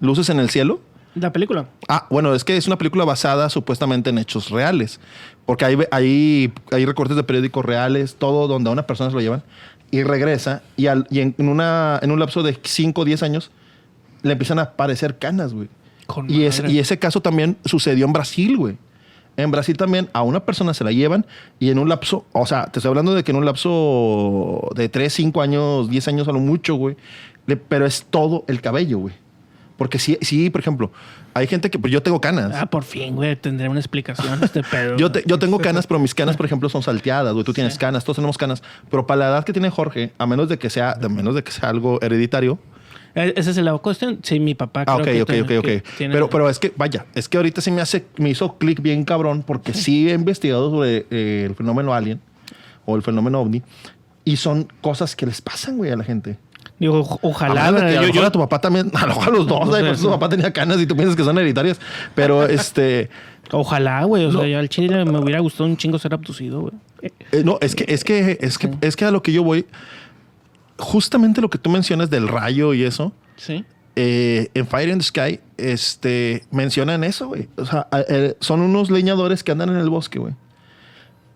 [0.00, 0.80] Luces en el Cielo.
[1.14, 1.66] La película.
[1.88, 5.00] Ah, bueno, es que es una película basada supuestamente en hechos reales.
[5.46, 9.20] Porque hay, hay, hay recortes de periódicos reales, todo donde a una persona se lo
[9.20, 9.42] llevan
[9.90, 10.62] y regresa.
[10.76, 13.50] Y, al- y en, una, en un lapso de 5 o 10 años
[14.22, 15.68] le empiezan a aparecer canas, güey.
[16.06, 18.76] Con Y, es- y ese caso también sucedió en Brasil, güey.
[19.36, 21.24] En Brasil también a una persona se la llevan
[21.58, 24.88] y en un lapso, o sea, te estoy hablando de que en un lapso de
[24.88, 26.96] 3, 5 años, 10 años a lo mucho, güey.
[27.68, 29.14] Pero es todo el cabello, güey.
[29.80, 30.92] Porque sí, sí, por ejemplo,
[31.32, 32.52] hay gente que, pues yo tengo canas.
[32.54, 34.98] Ah, por fin, güey, tendré una explicación este pedo.
[34.98, 37.46] Yo, te- yo tengo canas, pero mis canas, por ejemplo, son salteadas, güey.
[37.46, 38.62] Tú tienes canas, todos tenemos canas.
[38.90, 41.42] Pero para la edad que tiene Jorge, a menos de que sea, a menos de
[41.42, 42.58] que sea algo hereditario.
[43.14, 44.18] Eh, ¿Esa es la cuestión?
[44.22, 44.82] Sí, mi papá.
[44.86, 45.96] Ah, creo ok, que ok, ok, ok.
[45.96, 48.82] tiene- Pero, pero es que, vaya, es que ahorita sí me hace, me hizo clic
[48.82, 52.20] bien cabrón, porque sí he investigado sobre eh, el fenómeno alien
[52.84, 53.62] o el fenómeno ovni.
[54.26, 56.36] Y son cosas que les pasan, güey, a la gente.
[56.80, 57.72] Digo, A ojalá.
[57.78, 59.82] que a yo- a tu papá también, a lo mejor a los dos, No güey,
[59.82, 60.04] sé, por eso sí.
[60.06, 61.78] tu papá tenía canas y tú piensas que son hereditarias.
[62.14, 63.10] Pero este.
[63.52, 64.24] Ojalá, güey.
[64.24, 64.40] O No.
[64.40, 66.72] sea, yo al chile me hubiera gustado un chingo ser abducido, güey.
[67.32, 69.66] Eh, no, es que, es que, es que, es que a lo que yo voy,
[70.78, 73.64] justamente lo que tú mencionas del rayo y eso, Sí.
[73.96, 77.48] eh, en Fire in the Sky, este, mencionan eso, güey.
[77.56, 80.34] O sea, eh, son unos leñadores que andan en el bosque, güey.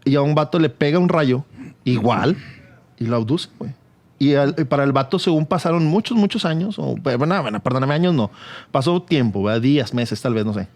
[0.04, 1.44] Y a un vato le pega un rayo,
[1.84, 2.36] igual,
[2.98, 3.72] y lo abduce, güey.
[4.18, 7.94] Y al- y para el vato, según pasaron muchos, muchos años, o bueno, bueno, perdóname,
[7.94, 8.30] años no.
[8.70, 9.60] Pasó tiempo, ¿verdad?
[9.60, 10.68] días, meses, tal vez, no sé.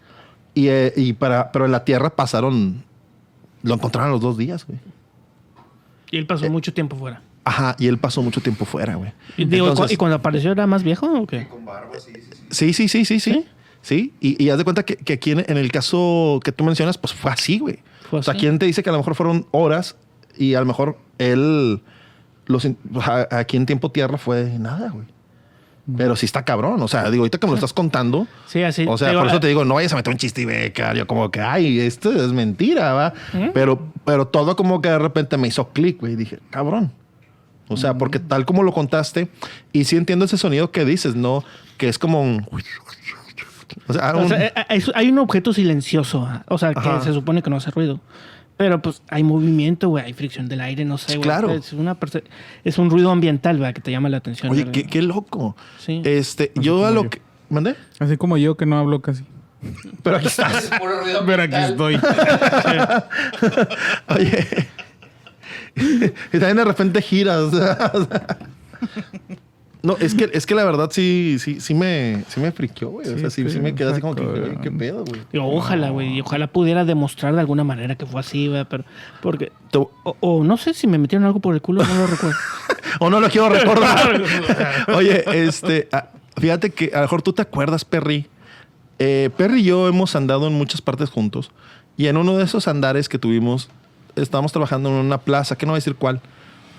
[0.55, 2.82] Y, eh, y para, pero en la tierra pasaron,
[3.62, 4.78] lo encontraron los dos días, güey.
[6.11, 7.22] Y él pasó mucho tiempo fuera.
[7.45, 9.12] Ajá, y él pasó mucho tiempo fuera, güey.
[9.36, 11.47] Y, digo, ¿y cu- Entonces- ¿Y cuando apareció era más viejo o qué?
[11.49, 12.39] Con barba, sí, sí, sí.
[12.51, 13.32] Sí, sí, sí, sí, sí.
[13.32, 13.47] ¿Sí?
[13.80, 16.64] Sí, y, y haz de cuenta que, que aquí en, en el caso que tú
[16.64, 17.78] mencionas, pues fue así, güey.
[18.11, 18.34] Fue O sea.
[18.34, 19.97] ¿quién te dice que a lo mejor fueron horas
[20.36, 21.80] y a lo mejor él,
[22.49, 22.66] los,
[23.30, 25.07] aquí en tiempo tierra fue nada, güey.
[25.96, 26.82] Pero sí está cabrón.
[26.82, 28.84] O sea, digo, ahorita que me lo estás contando, Sí, así.
[28.86, 30.92] o sea, digo, por eso te digo, no vayas a meter un chiste y beca.
[30.92, 33.14] Yo como que, ay, esto es mentira, va.
[33.55, 36.12] Pero, pero todo como que de repente me hizo clic, güey.
[36.12, 36.92] y Dije, cabrón.
[37.68, 39.28] O sea, porque tal como lo contaste,
[39.72, 41.42] y sí entiendo ese sonido que dices, ¿no?
[41.78, 42.46] Que es como un...
[43.86, 47.01] O sea, o un- sea, eh, eh, hay un objeto silencioso, o sea, que Ajá.
[47.03, 48.01] se supone que no hace ruido.
[48.59, 51.22] Pero pues hay movimiento, güey, hay fricción del aire, no sé, güey.
[51.22, 51.52] Claro.
[51.52, 51.96] Es, una
[52.64, 54.50] es un ruido ambiental, güey, que te llama la atención.
[54.50, 55.56] Oye, qué, qué loco.
[55.78, 56.02] Sí.
[56.04, 57.11] Este, Así yo a lo yo.
[57.11, 57.22] que...
[57.48, 57.76] ¿Mandé?
[58.00, 59.24] Así como yo que no hablo casi.
[60.02, 60.70] Pero aquí estás.
[60.78, 62.00] Puro ruido Pero aquí estoy.
[64.09, 64.68] Oye.
[66.32, 67.52] y también de repente giras.
[69.89, 73.09] No, es que, es que la verdad sí, sí, sí me, sí me friqueó, güey.
[73.09, 75.22] o sea, sí, sí, me quedé así como que, güey, qué pedo, güey.
[75.32, 78.84] Digo, ojalá, güey, y ojalá pudiera demostrar de alguna manera que fue así, güey, pero
[79.22, 79.51] porque
[80.20, 82.36] o no sé si me metieron algo por el culo, no lo recuerdo.
[83.01, 84.22] O no lo quiero recordar.
[84.95, 88.26] Oye, este, ah, fíjate que a lo mejor tú te acuerdas, Perry.
[88.99, 91.51] Eh, Perry y yo hemos andado en muchas partes juntos.
[91.97, 93.70] Y en uno de esos andares que tuvimos,
[94.16, 96.20] estábamos trabajando en una plaza, que no voy a decir cuál,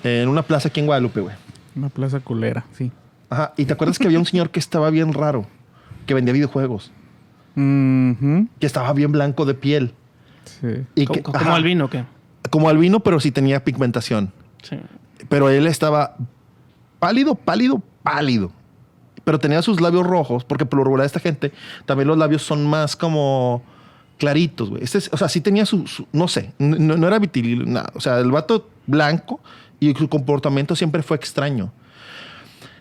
[0.03, 1.35] en una plaza aquí en Guadalupe, güey.
[1.79, 2.91] Una plaza culera, sí.
[3.29, 3.53] Ajá.
[3.57, 5.45] Y te acuerdas que había un señor que estaba bien raro,
[6.05, 6.91] que vendía videojuegos,
[7.55, 9.93] que estaba bien blanco de piel.
[10.45, 10.67] Sí.
[10.95, 12.05] Y ¿Cómo, que, cómo ajá, albino o qué?
[12.49, 14.31] Como albino, pero sí tenía pigmentación.
[14.63, 14.77] Sí.
[15.29, 16.15] Pero él estaba
[16.99, 18.51] pálido, pálido, pálido.
[19.23, 21.51] Pero tenía sus labios rojos, porque por lo regular esta gente
[21.85, 23.61] también los labios son más como
[24.17, 24.83] claritos, güey.
[24.83, 27.91] Este es- o sea, sí tenía su, su- no sé, no, no era vitilil, nada.
[27.93, 29.39] O sea, el vato blanco
[29.79, 31.71] y su comportamiento siempre fue extraño.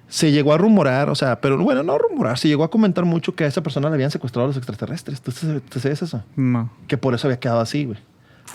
[0.09, 3.35] Se llegó a rumorar, o sea, pero bueno, no rumorar, se llegó a comentar mucho
[3.35, 5.21] que a esa persona le habían secuestrado a los extraterrestres.
[5.21, 6.23] ¿Tú sabes eso?
[6.35, 6.71] No.
[6.87, 7.99] que por eso había quedado así, güey.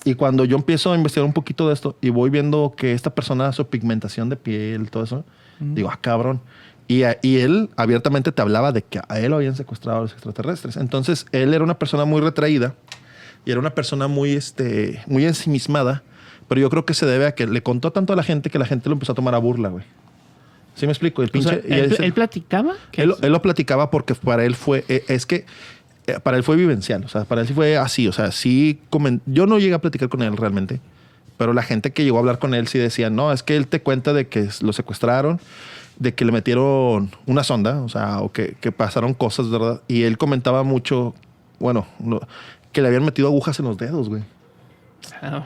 [0.03, 3.11] Y cuando yo empiezo a investigar un poquito de esto y voy viendo que esta
[3.13, 5.23] persona, su pigmentación de piel, todo eso,
[5.59, 6.41] digo, ah, cabrón.
[6.87, 10.11] Y, a- y él abiertamente te hablaba de que a él lo habían secuestrado los
[10.13, 10.75] extraterrestres.
[10.77, 12.73] Entonces, él era una persona muy retraída
[13.45, 16.01] y era una persona muy, este, muy ensimismada,
[16.53, 18.59] pero yo creo que se debe a que le contó tanto a la gente que
[18.59, 19.83] la gente lo empezó a tomar a burla, güey.
[20.75, 21.23] ¿Sí me explico?
[21.23, 22.05] El O sea, pinche...
[22.05, 25.47] él, platicaba él, él lo platicaba porque para él fue, eh, es que
[26.05, 28.79] eh, para él fue vivencial, o sea, para él sí fue así, o sea, sí,
[29.25, 30.79] yo no llegué a platicar con él realmente,
[31.37, 33.65] pero la gente que llegó a hablar con él sí decía, no, es que él
[33.65, 35.39] te cuenta de que lo secuestraron,
[35.97, 39.81] de que le metieron una sonda, o sea, o que, que pasaron cosas, ¿verdad?
[39.87, 41.15] Y él comentaba mucho,
[41.57, 41.87] bueno,
[42.71, 44.21] que le habían metido agujas en los dedos, güey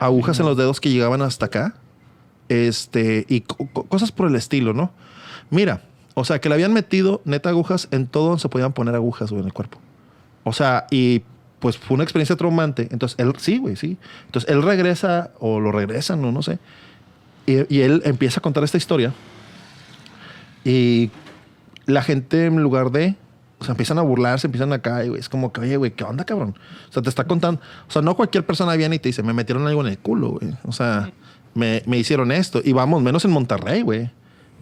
[0.00, 1.74] agujas en los dedos que llegaban hasta acá.
[2.48, 4.90] Este, y co- co- cosas por el estilo, ¿no?
[5.50, 5.82] Mira,
[6.14, 9.30] o sea, que le habían metido neta agujas en todo donde se podían poner agujas,
[9.30, 9.78] güey, en el cuerpo.
[10.44, 11.22] O sea, y
[11.60, 12.88] pues fue una experiencia traumante.
[12.90, 13.98] Entonces, él, sí, güey, sí.
[14.26, 16.58] Entonces, él regresa, o lo regresan, no, no sé.
[17.46, 19.12] Y, y él empieza a contar esta historia.
[20.64, 21.10] Y
[21.86, 23.14] la gente, en lugar de.
[23.60, 26.04] O sea, empiezan a burlarse, empiezan acá, y güey, es como que, oye, güey, ¿qué
[26.04, 26.54] onda, cabrón?
[26.88, 27.60] O sea, te está contando.
[27.88, 30.30] O sea, no cualquier persona viene y te dice, me metieron algo en el culo,
[30.30, 30.54] güey.
[30.64, 31.10] O sea,
[31.54, 32.60] me, me hicieron esto.
[32.64, 34.10] Y vamos, menos en Monterrey, güey.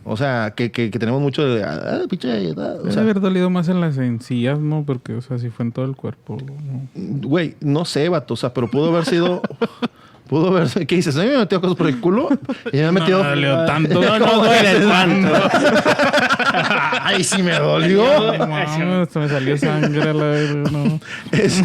[0.08, 1.64] O sea, que, que, que tenemos mucho de.
[1.64, 2.30] Ah, pinche.
[2.56, 4.84] ah", O Debe sea, haber dolido más en las encías, ¿no?
[4.86, 6.38] Porque, o sea, si fue en todo el cuerpo.
[6.40, 7.28] ¿no?
[7.28, 8.34] Güey, no sé, vato.
[8.34, 9.42] O sea, pero pudo haber sido.
[10.28, 10.86] pudo sido.
[10.86, 11.16] ¿Qué dices?
[11.16, 12.28] A mí me metió cosas por el culo
[12.72, 13.22] y me ha metido.
[13.22, 14.00] No dolió tanto.
[14.06, 15.32] No, no duele tanto.
[17.02, 18.04] Ay, sí me dolió.
[19.10, 20.34] Se me salió sangre la
[20.70, 21.00] no.
[21.32, 21.62] Es-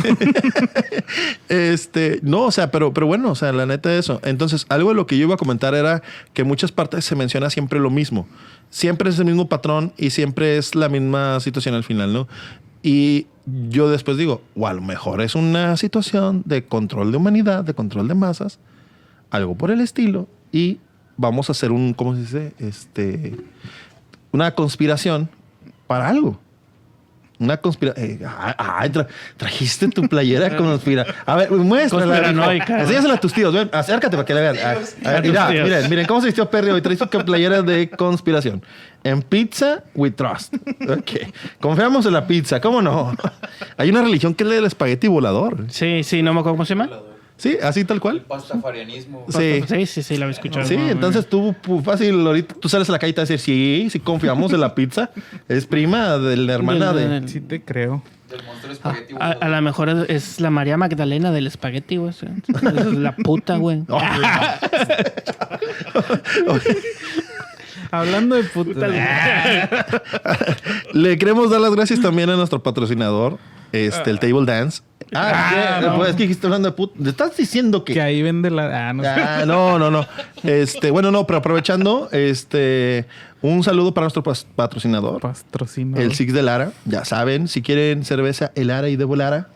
[1.49, 4.20] este, no, o sea, pero, pero bueno, o sea, la neta de eso.
[4.24, 6.01] Entonces, algo de lo que yo iba a comentar era
[6.34, 8.28] que en muchas partes se menciona siempre lo mismo.
[8.70, 12.28] Siempre es el mismo patrón y siempre es la misma situación al final, ¿no?
[12.84, 17.64] Y yo después digo, o a lo mejor es una situación de control de humanidad,
[17.64, 18.60] de control de masas,
[19.30, 20.80] algo por el estilo, y
[21.18, 22.54] vamos a hacer un, ¿cómo se dice?
[22.60, 23.36] Este,
[24.32, 25.30] una conspiración
[25.88, 26.40] para algo.
[27.42, 28.20] Una conspiración.
[29.36, 31.06] trajiste tu playera conspira.
[31.26, 32.30] A ver, muéstrala.
[32.30, 33.52] Enséñasela a tus tíos.
[33.54, 34.58] Ven, acércate para que la vean.
[34.58, 34.84] A- a ver,
[35.18, 35.64] A tus mira, tíos.
[35.64, 36.82] miren, miren cómo se vistió Perry hoy.
[36.82, 38.64] Trae su playera de conspiración.
[39.04, 40.54] En pizza, we trust.
[40.88, 41.32] Ok.
[41.60, 42.62] Confiamos en la pizza.
[42.62, 43.16] ¿Cómo no?
[43.78, 45.66] Hay una religión que es la del espagueti volador.
[45.70, 46.89] Sí, sí, no me acuerdo cómo se llama.
[47.42, 48.22] Sí, así tal El cual.
[48.22, 49.26] pastafarianismo.
[49.30, 49.64] Sí.
[49.68, 50.64] Sí, sí, sí, la había escuchado.
[50.68, 53.39] Sí, entonces tú fácil, ahorita tú sales a la calle y te vas a decir,
[53.39, 55.10] sí, sí confiamos en la pizza.
[55.50, 57.28] Es prima de la hermana de...
[57.28, 58.04] Sí te creo.
[58.30, 59.16] Del monstruo A, espagueti.
[59.20, 62.14] a- a lo mejor es, es la María Magdalena del espagueti, güey.
[62.14, 63.82] Es la puta, güey.
[67.92, 68.88] Hablando de puta.
[70.94, 73.38] Le queremos dar las gracias también a nuestro patrocinador,
[73.72, 74.82] este, el Table Dance.
[75.14, 75.86] Ah, ¿qué?
[75.86, 75.98] no.
[75.98, 77.04] pues es que estás hablando de puta.
[77.04, 77.94] ¿Te estás diciendo que...
[77.94, 78.89] que ahí vende la.
[78.89, 79.04] Ah, no.
[79.06, 80.08] Ah, no, no, no.
[80.44, 83.06] Este, bueno, no, pero aprovechando, este,
[83.42, 84.24] un saludo para nuestro
[84.56, 85.98] patrocinador, Patrocino.
[85.98, 86.72] el Six de Lara.
[86.86, 89.50] Ya saben, si quieren cerveza, el Lara y de Lara.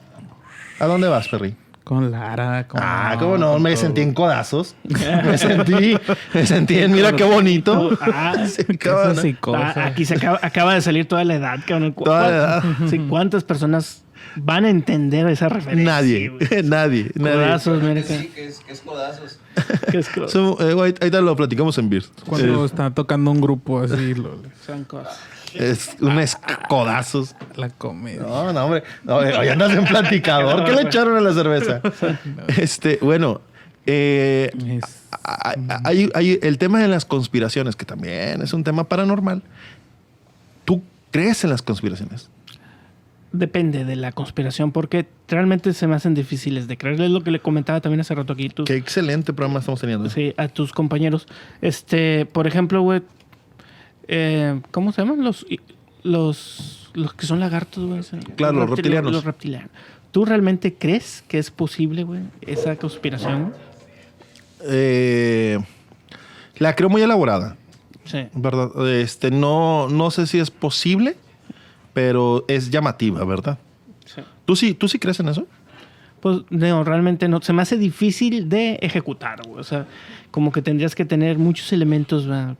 [0.79, 1.55] ¿A dónde vas, Perry?
[1.85, 2.67] Con Lara.
[2.67, 3.81] con- Ah, cómo no, me todo.
[3.83, 4.75] sentí en codazos.
[4.83, 5.95] Me sentí,
[6.33, 7.91] me sentí en, mira qué bonito.
[8.01, 9.37] Ah, Sí, cabrón.
[9.55, 11.91] Ah, aquí se acaba, acaba de salir toda la edad, cabrón.
[11.93, 12.63] ¿Cu- Toda la edad.
[12.89, 14.03] Sí, ¿Cuántas personas
[14.35, 15.85] van a entender esa referencia?
[15.85, 16.63] Nadie, güey?
[16.63, 17.33] nadie, nadie.
[17.35, 19.39] Codazos, mira Sí, que- es, que es codazos.
[19.91, 22.11] que es co- So, eh, güey, ahorita lo platicamos en Beers.
[22.27, 25.19] Cuando Eh, está tocando un grupo así, lo- son cosas.
[25.55, 26.37] Es un es
[26.69, 27.35] codazos.
[27.55, 28.21] la comedia.
[28.21, 28.83] No, no, hombre.
[29.03, 30.63] No, eh, hoy andas en platicador.
[30.65, 31.81] ¿Qué le echaron a la cerveza?
[32.57, 33.41] Este, bueno,
[33.85, 34.51] eh,
[34.81, 39.41] Es- hay, hay- hay el tema de las conspiraciones, que también es un tema paranormal.
[40.65, 42.29] ¿Tú crees en las conspiraciones?
[43.31, 47.01] Depende de la conspiración, porque realmente se me hacen difíciles de creer.
[47.01, 48.47] Es lo que le comentaba también hace rato aquí.
[48.49, 50.09] Tú, Qué excelente programa estamos teniendo.
[50.09, 51.27] sí, a tus compañeros.
[51.61, 53.01] Este, por ejemplo, güey,
[54.07, 55.23] eh, ¿cómo se llaman?
[55.23, 55.45] Los,
[56.03, 58.01] los, los que son lagartos, güey.
[58.35, 59.11] Claro, los reptilianos.
[59.11, 59.69] Los reptilianos.
[60.11, 63.53] ¿Tú realmente crees que es posible, güey, esa conspiración?
[64.63, 65.59] Eh,
[66.57, 67.57] la creo muy elaborada,
[68.05, 68.27] Sí.
[68.33, 68.87] ¿verdad?
[68.87, 71.17] Este, no, no sé si es posible,
[71.93, 73.57] pero es llamativa, ¿verdad?
[74.05, 74.21] sí.
[74.45, 75.47] ¿Tú sí, ¿Tú sí crees en eso?
[76.21, 77.41] Pues no, realmente no.
[77.41, 79.59] Se me hace difícil de ejecutar, güey.
[79.59, 79.85] O sea,
[80.31, 82.55] como que tendrías que tener muchos elementos ¿verdad?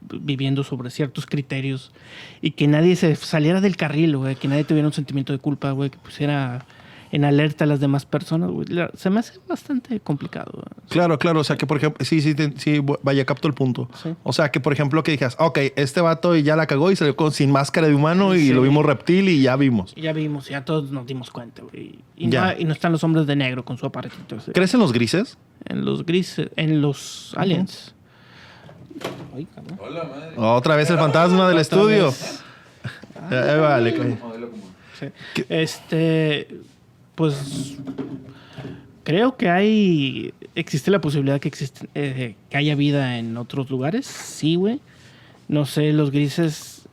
[0.00, 1.92] Viviendo sobre ciertos criterios
[2.42, 4.36] y que nadie se saliera del carril, güey.
[4.36, 5.90] Que nadie tuviera un sentimiento de culpa, güey.
[5.90, 6.64] Que pusiera
[7.12, 8.66] en alerta a las demás personas, güey.
[8.94, 10.88] Se me hace bastante complicado, güey.
[10.88, 11.40] Claro, claro.
[11.40, 13.88] O sea, que por ejemplo, sí, sí, sí, vaya, capto el punto.
[14.02, 14.10] Sí.
[14.24, 17.14] O sea, que por ejemplo, que digas, ok, este vato ya la cagó y salió
[17.16, 19.94] con, sin máscara de humano y lo vimos reptil y ya vimos.
[19.94, 22.00] Ya vimos, ya todos nos dimos cuenta, güey.
[22.16, 22.54] Y, Ya.
[22.54, 24.36] no, y no están los hombres de negro con su aparatito.
[24.36, 24.52] ese.
[24.52, 25.38] ¿Crees en los grises?
[25.64, 27.94] En los grises, en los aliens.
[29.34, 29.78] Ay, cabrón.
[29.80, 30.32] Hola, madre.
[30.36, 32.12] Otra vez el fantasma del estudio.
[33.30, 34.18] Eh, vale.
[34.98, 35.06] Sí.
[35.48, 36.48] Este,
[37.14, 37.76] pues
[39.04, 44.06] creo que hay, existe la posibilidad que existe, eh, que haya vida en otros lugares.
[44.06, 44.80] Sí, güey.
[45.48, 46.88] No sé, los grises,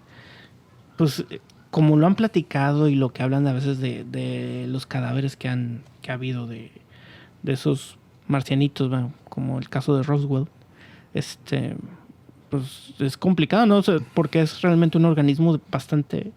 [0.97, 1.25] pues
[1.71, 5.49] como lo han platicado y lo que hablan a veces de, de los cadáveres que
[5.49, 6.71] han, que ha habido de,
[7.41, 7.97] de esos
[8.27, 10.47] marcianitos, bueno, como el caso de Roswell,
[11.13, 11.75] este,
[12.49, 13.77] pues es complicado, ¿no?
[13.77, 16.31] O sea, porque es realmente un organismo bastante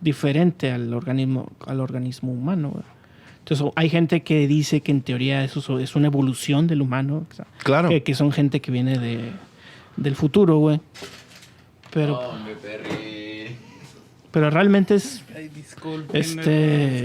[0.00, 2.70] diferente al organismo, al organismo humano.
[2.70, 2.84] güey.
[3.40, 7.26] Entonces, hay gente que dice que en teoría eso so- es una evolución del humano.
[7.30, 7.88] o sea, Claro.
[7.88, 9.32] Que, que son gente que viene de,
[9.96, 10.80] del futuro, güey.
[11.90, 12.20] Pero,
[12.62, 13.27] Perry.
[14.38, 15.50] Pero realmente es, Ay.
[16.12, 17.04] Este-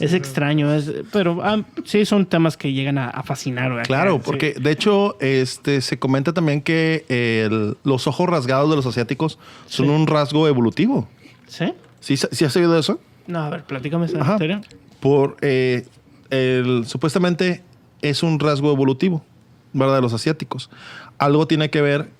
[0.00, 0.70] es extraño.
[0.74, 3.84] Es, pero ah, sí son temas que llegan a, a fascinar, güey.
[3.84, 4.22] Claro, Sí.
[4.26, 9.38] porque de hecho este, se comenta también que el- los ojos rasgados de los asiáticos
[9.66, 9.92] son Sí.
[9.92, 11.08] un rasgo evolutivo.
[11.46, 11.72] ¿Sí?
[12.00, 13.00] ¿Sí, ¿Sí has oído eso?
[13.26, 14.32] No, a ver, platícame esa Ajá.
[14.34, 14.60] historia.
[15.00, 15.86] Por, eh,
[16.28, 17.62] el, supuestamente
[18.02, 19.24] es un rasgo evolutivo,
[19.72, 19.94] ¿verdad?
[19.96, 20.68] De los asiáticos.
[21.16, 22.10] Algo tiene que ver,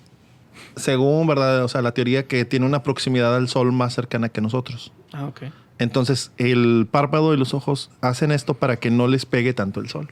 [0.75, 1.63] según, ¿verdad?
[1.63, 4.91] O sea, la teoría que tiene una proximidad al sol más cercana que nosotros.
[5.13, 5.43] Ah, ok.
[5.79, 9.89] Entonces, el párpado y los ojos hacen esto para que no les pegue tanto el
[9.89, 10.09] sol.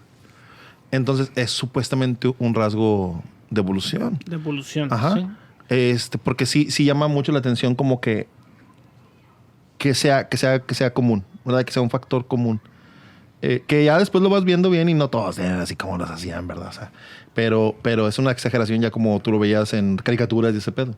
[0.92, 4.20] Entonces, es supuestamente un rasgo de evolución.
[4.26, 4.92] De evolución.
[4.92, 5.16] Ajá.
[5.16, 5.28] sí.
[5.70, 8.28] Este, porque sí, sí llama mucho la atención como que
[9.80, 11.64] que sea, que sea, que sea común, ¿verdad?
[11.64, 12.62] Que sea un factor común.
[13.42, 16.12] Eh, que ya después lo vas viendo bien y no todos eran así como los
[16.12, 16.68] hacían, ¿verdad?
[16.68, 16.92] O sea,
[17.40, 20.96] pero, pero es una exageración ya como tú lo veías en caricaturas y ese pedo.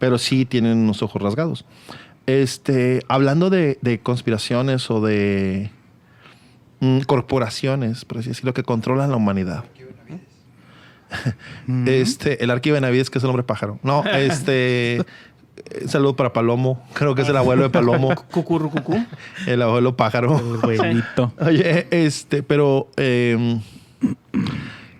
[0.00, 1.64] Pero sí tienen unos ojos rasgados.
[2.26, 5.70] Este, hablando de, de conspiraciones o de
[6.80, 9.62] mm, corporaciones, por así decirlo, que controlan la humanidad.
[11.86, 13.78] Este, el Arqui Benavides, que es el hombre pájaro.
[13.84, 15.04] No, este.
[15.86, 16.84] Saludo para Palomo.
[16.94, 18.12] Creo que es el abuelo de Palomo.
[18.32, 19.06] Cucurrucucú.
[19.46, 20.36] el abuelo pájaro.
[20.36, 21.32] El güeyito.
[21.38, 22.88] Oye, este, pero.
[22.96, 23.60] eh,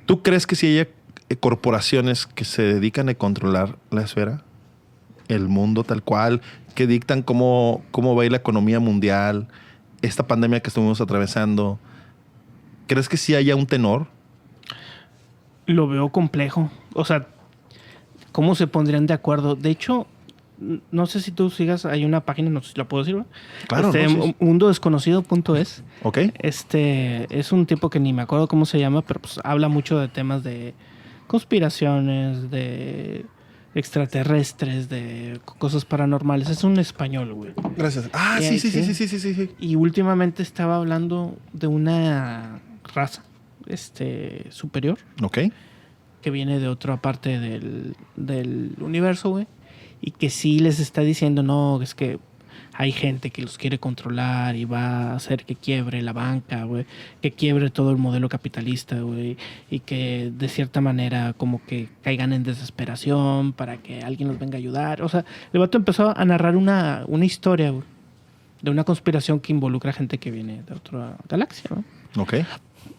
[0.07, 0.89] ¿Tú crees que si hay
[1.29, 4.43] eh, corporaciones que se dedican a controlar la esfera?
[5.29, 6.41] El mundo tal cual,
[6.75, 9.49] que dictan cómo, cómo va a ir la economía mundial,
[10.03, 11.79] esta pandemia que estuvimos atravesando.
[12.87, 14.07] ¿crees que sí haya un tenor?
[15.67, 16.71] Lo veo complejo.
[16.95, 17.27] O sea,
[18.33, 19.57] ¿cómo se pondrían de acuerdo?
[19.57, 20.07] De hecho,
[20.59, 23.23] no sé si tú sigas, hay una página, no sé si la puedo decir.
[23.69, 25.83] Claro, Este, no, sí, mundodesconocido.es.
[26.03, 26.19] ¿Ok?
[26.39, 29.99] Este es un tipo que ni me acuerdo cómo se llama, pero pues habla mucho
[29.99, 30.75] de temas de
[31.27, 33.27] conspiraciones, de
[33.75, 36.49] extraterrestres, de co- cosas paranormales.
[36.49, 37.53] Es un español, güey.
[37.77, 38.09] Gracias.
[38.13, 38.95] Ah, Sí, sí, sí, sí, sí.
[38.95, 39.51] sí, sí, sí, sí.
[39.61, 42.61] Y últimamente estaba hablando de una
[42.95, 43.23] raza
[43.67, 45.39] este superior Ok.
[46.23, 49.47] que viene de otra parte del, del universo, güey.
[50.07, 52.21] Y que sí les está diciendo, no, es que
[52.73, 56.87] hay gente que los quiere controlar y va a hacer que quiebre la banca, güey.
[57.21, 59.37] Que quiebre todo el modelo capitalista, güey.
[59.69, 64.55] Y que de cierta manera como que caigan en desesperación para que alguien los venga
[64.55, 65.03] a ayudar.
[65.03, 67.83] O sea, el vato empezó a narrar una, una historia, güey.
[68.63, 72.23] De una conspiración que involucra gente que viene de otra galaxia, ¿no?
[72.23, 72.35] Ok.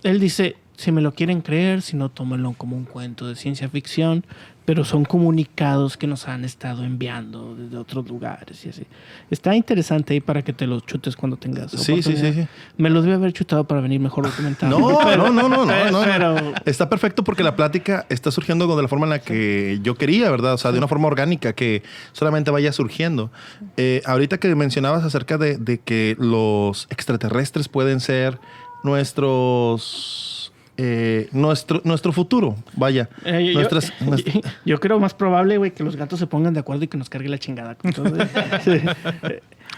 [0.03, 3.67] Él dice, si me lo quieren creer, si no, tómenlo como un cuento de ciencia
[3.67, 4.23] ficción,
[4.63, 8.83] pero son comunicados que nos han estado enviando desde otros lugares y así.
[9.31, 12.47] Está interesante ahí para que te los chutes cuando tengas Sí, sí, sí, sí.
[12.77, 14.77] Me los debe haber chutado para venir mejor documentado.
[14.77, 16.01] No, Pero- no, no, no, no, no.
[16.03, 19.95] Pero Está perfecto porque la plática está surgiendo de la forma en la que yo
[19.95, 20.53] quería, ¿verdad?
[20.53, 23.31] O sea, de una forma orgánica que solamente vaya surgiendo.
[23.77, 28.37] Eh, ahorita que mencionabas acerca de, de que los extraterrestres pueden ser
[28.83, 30.36] nuestros...
[30.77, 33.09] eh, nuestro, nuestro futuro, vaya.
[33.25, 36.53] Eh, yo, Nuestras- yo- nuest- yo creo más probable, güey, que los gatos se pongan
[36.53, 37.75] de acuerdo y que nos cargue la chingada.
[37.75, 38.13] con todo.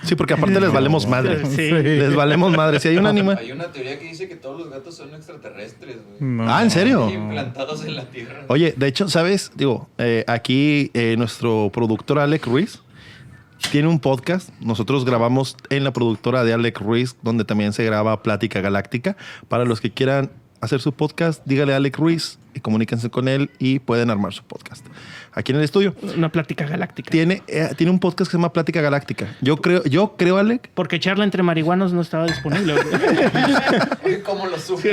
[0.04, 0.16] Sí.
[0.16, 1.46] porque aparte les valemos madre.
[1.46, 1.72] Sí.
[1.72, 2.80] Les valemos madre.
[2.80, 3.38] Si hay un animal...
[3.38, 6.18] Hay una teoría que dice que todos los gatos son extraterrestres, güey.
[6.32, 6.50] No.
[6.50, 7.10] Ah, ¿en serio?
[7.10, 8.46] Implantados en la tierra.
[8.48, 9.52] Oye, de hecho, ¿sabes?
[9.56, 12.80] Digo, eh, aquí eh, nuestro productor Alec Ruiz
[13.72, 14.50] tiene un podcast.
[14.62, 19.18] Nosotros grabamos en la productora de Alec Ruiz, donde también se graba Plática Galáctica.
[19.50, 20.32] Para los que quieran
[20.62, 24.44] hacer su podcast, dígale a Alec Ruiz y comuníquense con él y pueden armar su
[24.44, 24.86] podcast.
[25.34, 25.96] Aquí en el estudio.
[26.18, 27.12] Una plática galáctica.
[27.12, 29.28] Tiene, eh, tiene un podcast que se llama Plática Galáctica.
[29.42, 32.76] Yo creo, yo creo, Alec, Porque charla entre marihuanos no estaba disponible.
[34.26, 34.82] ¿cómo lo supo?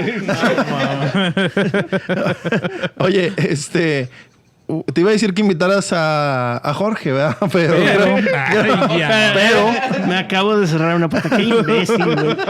[2.99, 4.11] Oye, este.
[4.93, 7.37] Te iba a decir que invitaras a, a Jorge, ¿verdad?
[7.53, 7.75] Pero.
[9.35, 11.37] Pero, me acabo de cerrar una puerta.
[11.37, 12.37] Qué imbécil, güey.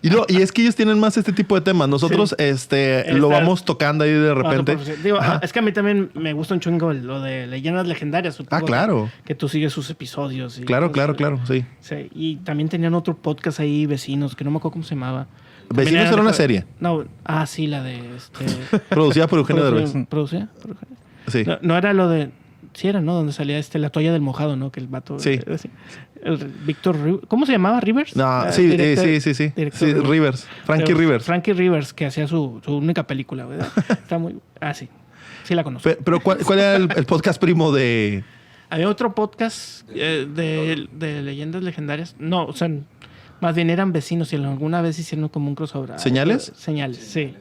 [0.00, 1.88] Y, no, y es que ellos tienen más este tipo de temas.
[1.88, 4.78] Nosotros este, lo vamos tocando ahí de repente.
[5.42, 8.36] Es que a mí también me gusta un chingo el- lo de leyendas legendarias.
[8.36, 9.10] supongo Ah, claro.
[9.24, 10.58] Que tú sigues sus episodios.
[10.58, 10.94] y Claro, cosas.
[10.94, 11.64] claro, claro, sí.
[11.80, 15.26] Sí, y también tenían otro podcast ahí, Vecinos, que no me acuerdo cómo se llamaba.
[15.68, 16.64] Vecinos era una serie.
[16.78, 18.46] No, ah, sí, la de este.
[18.88, 19.92] Producida por Eugenio Derbez.
[19.94, 20.48] Produ- ¿Producida?
[20.62, 20.96] por Eugenio.
[21.28, 21.44] Sí.
[21.44, 22.30] No, no era lo de.
[22.74, 23.14] Sí, era, ¿no?
[23.14, 24.70] Donde salía este, la toalla del mojado, ¿no?
[24.70, 25.18] Que el vato.
[25.18, 25.40] Sí.
[25.46, 25.70] eh, sí.
[26.22, 27.80] El Víctor ¿Cómo se llamaba?
[27.80, 28.16] ¿Rivers?
[28.16, 29.52] No, Ah, sí, eh, sí, sí, sí.
[29.54, 30.48] director Sí, Rivers.
[30.64, 31.24] Frankie Pero Rivers.
[31.24, 33.68] Frankie Rivers, que hacía su, su única película, ¿verdad?
[33.88, 34.36] Está muy.
[34.60, 34.88] Ah, sí.
[35.44, 35.88] Sí la conozco.
[35.88, 38.24] Pe- Pero, ¿cuál, cuál era el, el podcast primo de.
[38.68, 42.16] Había otro podcast eh, de, de leyendas legendarias.
[42.18, 42.68] No, o sea,
[43.40, 45.98] más bien eran vecinos y alguna vez hicieron como un crossover.
[46.00, 46.52] ¿Señales?
[46.56, 47.34] Señales, sí.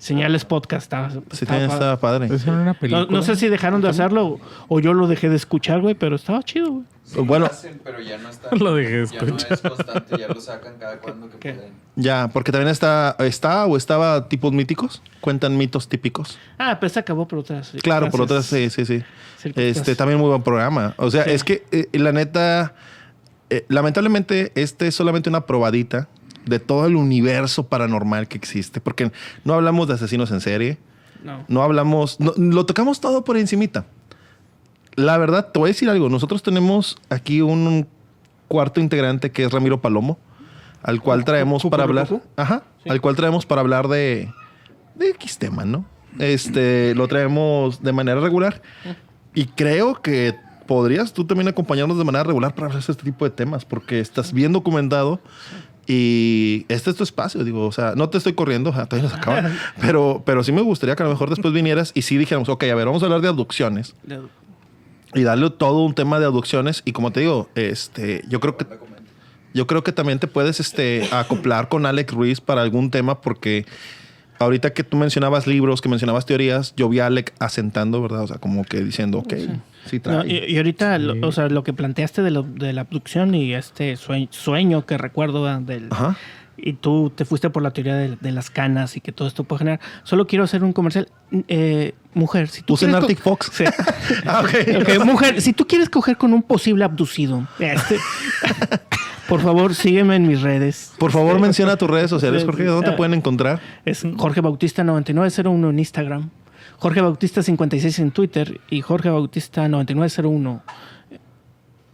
[0.00, 0.84] Señales podcast.
[0.84, 1.74] Estaba, Sí, estaba también padre.
[1.74, 2.28] estaba padre.
[2.64, 3.06] No, película.
[3.10, 6.16] no sé si dejaron de hacerlo o, o yo lo dejé de escuchar, güey, pero
[6.16, 6.84] estaba chido, güey.
[7.04, 7.44] Sí, Bueno.
[7.46, 8.48] lo hacen, pero ya no está.
[8.56, 9.52] Lo dejé de Ya no escuchar.
[9.52, 11.52] es constante, ya lo sacan cada cuando que ¿Qué?
[11.52, 11.72] pueden.
[11.96, 15.02] Ya, porque también está, está o estaba tipos míticos.
[15.20, 16.38] Cuentan mitos típicos.
[16.58, 17.72] Ah, pero se acabó por otras.
[17.82, 19.02] Claro, por otras, sí, sí, sí.
[19.54, 20.94] Este, también muy buen programa.
[20.96, 21.30] O sea, Sí.
[21.30, 22.74] es que eh, la neta,
[23.50, 26.08] eh, lamentablemente, este es solamente una probadita
[26.46, 28.80] de todo el universo paranormal que existe.
[28.80, 29.12] Porque
[29.44, 30.78] no hablamos de asesinos en serie,
[31.22, 31.44] No.
[31.48, 33.86] no hablamos, no- lo tocamos todo por encimita.
[34.96, 36.08] La verdad, te voy a decir algo.
[36.08, 37.86] Nosotros tenemos aquí un
[38.48, 40.18] cuarto integrante que es Ramiro Palomo,
[40.82, 42.08] al cual traemos para hablar.
[42.36, 42.64] Ajá.
[42.88, 44.32] Al cual traemos para hablar de,
[44.96, 45.84] de X tema, ¿no?
[46.18, 48.60] Este, lo traemos de manera regular.
[49.34, 50.34] Y creo que
[50.66, 54.00] podrías tú también acompañarnos de manera regular para hablar de este tipo de temas, porque
[54.00, 55.20] estás bien documentado
[55.92, 59.16] y este es tu espacio, digo, o sea, no te estoy corriendo, todavía no se
[59.16, 62.48] acaba, pero, pero sí me gustaría que a lo mejor después vinieras y sí dijéramos,
[62.48, 64.20] ok, a ver, vamos a hablar de abducciones Le-
[65.14, 68.64] y darle todo un tema de abducciones y como te digo, este, yo creo que
[69.52, 73.66] yo creo que también te puedes este, acoplar con Alex Ruiz para algún tema porque
[74.40, 78.22] ahorita que tú mencionabas libros, que mencionabas teorías, yo vi a Alec asentando, ¿verdad?
[78.22, 79.34] O sea, como que diciendo, ok,
[79.86, 80.16] sí, trae.
[80.16, 83.34] No, y, y ahorita, lo- o sea, lo que planteaste de, lo- de la abducción
[83.34, 85.88] y este sueño, sueño que recuerdo del...
[85.90, 86.16] Ajá.
[86.62, 89.44] Y tú te fuiste por la teoría de, de las canas y que todo esto
[89.44, 89.80] puede generar.
[90.04, 91.08] Solo quiero hacer un comercial.
[91.48, 93.50] Eh, mujer, si tú Usen Arctic Fox.
[93.52, 93.64] Sí.
[94.26, 94.42] Ah,
[95.04, 97.96] mujer, si tú quieres coger con un posible abducido, este,
[99.28, 100.92] Por favor, sígueme en mis redes.
[100.98, 102.64] Por favor, menciona tus redes sociales, Jorge.
[102.64, 103.60] ¿Dónde te pueden encontrar?
[103.84, 106.30] Es Jorge Bautista 9901 en Instagram.
[106.78, 110.62] Jorge Bautista 56 en Twitter y Jorge Bautista 9901.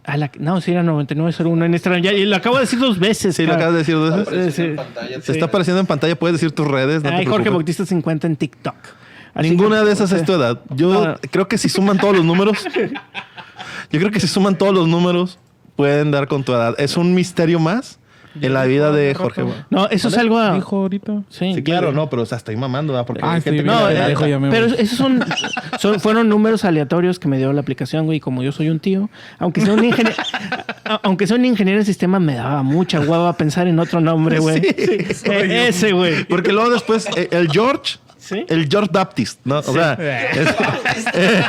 [0.07, 2.01] A la, no, sí era 9901 en Instagram.
[2.01, 3.35] Ya, y lo acabo de decir dos veces.
[3.35, 4.53] Sí, lo acabas de decir dos Está veces.
[4.53, 4.63] apareciendo sí.
[4.63, 5.21] en pantalla.
[5.21, 7.03] Se está apareciendo en pantalla, puedes decir tus redes.
[7.03, 7.49] No te Jorge.
[7.49, 8.75] Bautista 50 en TikTok.
[9.33, 10.61] Así Ninguna que- de esas es tu edad.
[10.73, 11.15] Yo No.
[11.29, 12.65] creo que si suman todos los números,
[13.91, 15.37] yo creo que si suman todos los números,
[15.75, 16.73] pueden dar con tu edad.
[16.79, 17.99] Es un misterio más
[18.39, 19.43] en la vida de Jorge.
[19.69, 20.37] No, eso es algo.
[20.37, 21.23] a- Dijo ahorita.
[21.29, 23.05] Sí, Sí, claro, no, pero o sea, estoy mamando, ¿verdad?
[23.07, 24.75] Porque Ah, hay sí, gente que- mira, No, eh, dejo, ya me pero voy.
[24.79, 25.23] esos son,
[25.79, 28.17] son- fueron números aleatorios que me dio la aplicación, güey.
[28.17, 29.09] y Como yo soy un tío,
[29.39, 30.17] aunque sea un ingeniero,
[31.03, 34.61] aunque sea un ingeniero de sistema, me daba mucha hueva pensar en otro nombre, güey.
[35.13, 36.23] Sí, Eh, ese, güey.
[36.25, 37.97] Porque luego después, eh, el George,
[38.27, 38.45] Sí.
[38.49, 39.59] el George Baptist, ¿no?
[39.59, 41.43] O sea, es- eh,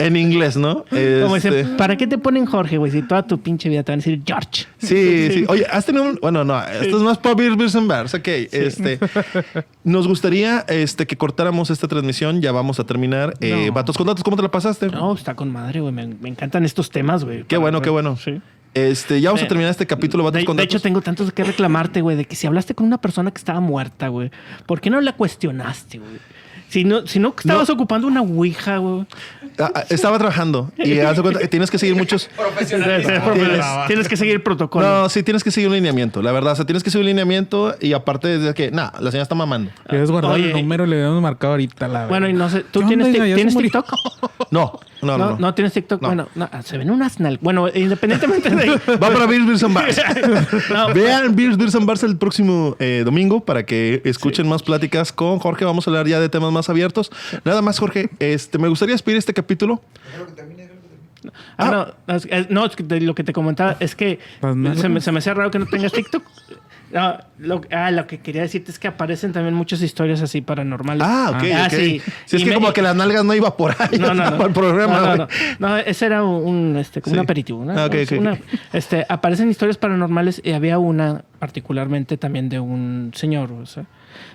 [0.00, 0.84] en inglés, ¿no?
[0.84, 2.90] Como Este, dice, ¿para qué te ponen Jorge, güey?
[2.90, 4.66] Si toda tu pinche vida te van a decir George.
[4.78, 5.44] Sí, sí.
[5.48, 6.18] Oye, has tenido un...
[6.20, 8.14] Bueno, no, esto es más para Beers, Beers and Bears.
[8.14, 8.98] Ok, este...
[9.84, 12.40] Nos gustaría este, que cortáramos esta transmisión.
[12.42, 13.34] Ya vamos a terminar.
[13.40, 13.72] Eh, No.
[13.72, 14.88] Vatos con datos, ¿cómo te la pasaste?
[14.88, 15.92] No, está con madre, güey.
[15.92, 17.44] Me, me encantan estos temas, güey.
[17.44, 18.16] Qué bueno, qué bueno.
[18.16, 18.40] Sí.
[18.74, 20.74] Este, ya vamos a terminar este capítulo, De, con de datos.
[20.76, 23.60] hecho, tengo tantos que reclamarte, güey, de que si hablaste con una persona que estaba
[23.60, 24.30] muerta, güey,
[24.66, 26.12] ¿por qué no la cuestionaste, güey?
[26.68, 29.06] Si no, si no estabas ocupando una ouija, güey.
[29.58, 32.28] Ah, ah, estaba trabajando y haz de cuenta que tienes que seguir muchos...
[32.36, 33.32] Profesionalismo.
[33.32, 34.86] Tienes- Tienes que seguir el protocolo.
[34.86, 36.52] No, sí tienes que seguir un lineamiento, la verdad.
[36.52, 39.34] O sea, tienes que seguir un lineamiento y aparte de que, nah, la señora está
[39.34, 39.70] mamando.
[39.88, 40.50] Quieres guardar Oye.
[40.50, 43.06] el número y le habíamos marcado ahorita la Bueno, y no sé, ¿tú ¿Qué tienes,
[43.06, 43.56] onda, ¿tienes?
[43.56, 43.90] TikTok?
[44.50, 45.18] No, no, no.
[45.18, 45.38] No, no.
[45.38, 46.02] no tienes TikTok.
[46.02, 46.08] No.
[46.08, 47.16] Bueno, no, se ven unas.
[47.40, 48.68] Bueno, independientemente de.
[48.96, 50.00] Va para Beers, Beers and Bars.
[50.72, 55.12] No, Vean Beers, Beers and Bars el próximo eh, domingo para que escuchen más pláticas
[55.12, 55.64] con Jorge.
[55.64, 57.10] Vamos a hablar ya de temas más abiertos.
[57.44, 59.80] Nada más, Jorge, este, me gustaría despedir este capítulo.
[61.56, 64.78] Ah, no, es, es- no, es que de lo que te comentaba es que nalgas.
[64.80, 66.22] se me, se me hacía raro que no tengas TikTok.
[66.92, 71.06] No, lo, ah, lo que quería decirte es que aparecen también muchas historias así paranormales.
[71.06, 72.00] Ah, ok, Ah, sí.
[72.24, 73.98] Si es Y que me- como que las nalgas no iba por ahí.
[73.98, 75.28] No, no, el programa.
[75.58, 77.18] No, ese era un, este, como Sí.
[77.18, 77.66] un aperitivo.
[77.68, 78.38] Ah, una-
[78.72, 83.84] este, aparecen historias paranormales y había una particularmente también de un señor, o sea,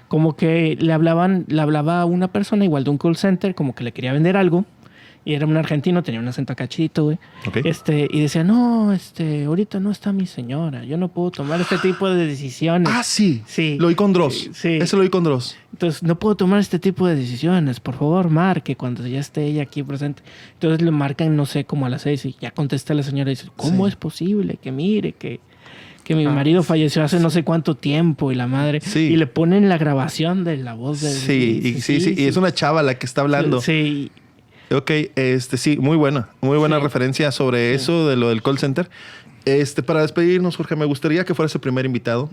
[0.08, 3.74] como que le hablaban, le hablaba a una persona igual de un call center, como
[3.74, 4.64] que le quería vender algo.
[5.26, 7.18] Y era un argentino, tenía un acento acá chidito, güey.
[7.48, 7.58] Ok.
[7.64, 11.78] Este, y decía, no, este, ahorita no está mi señora, yo no puedo tomar este
[11.78, 12.90] tipo de decisiones.
[12.92, 13.42] Ah, sí.
[13.46, 13.78] Sí.
[13.80, 14.50] Lo oí con Dross.
[14.54, 14.80] Sí.
[14.82, 15.56] Ese lo oí con Dross.
[15.72, 17.80] Entonces, no puedo tomar este tipo de decisiones.
[17.80, 20.24] Por favor, marque cuando ya esté ella aquí presente.
[20.56, 23.36] Entonces le marcan, no sé, como a las seis y ya contesta la señora y
[23.36, 23.92] dice, ¿cómo Sí.
[23.92, 25.40] es posible que mire que,
[26.04, 28.82] que mi marido falleció hace no sé cuánto tiempo y la madre?
[28.82, 29.00] Sí.
[29.00, 31.10] Y le ponen la grabación de la voz de...
[31.12, 33.62] Sí, y, sí, sí, y es una chava la que está hablando.
[33.62, 34.12] Sí,
[34.74, 36.84] Ok, este sí, muy buena, muy buena Sí.
[36.84, 38.90] referencia sobre eso de lo del call center.
[39.46, 42.30] Este, para despedirnos, Jorge, me gustaría que fueras el primer invitado.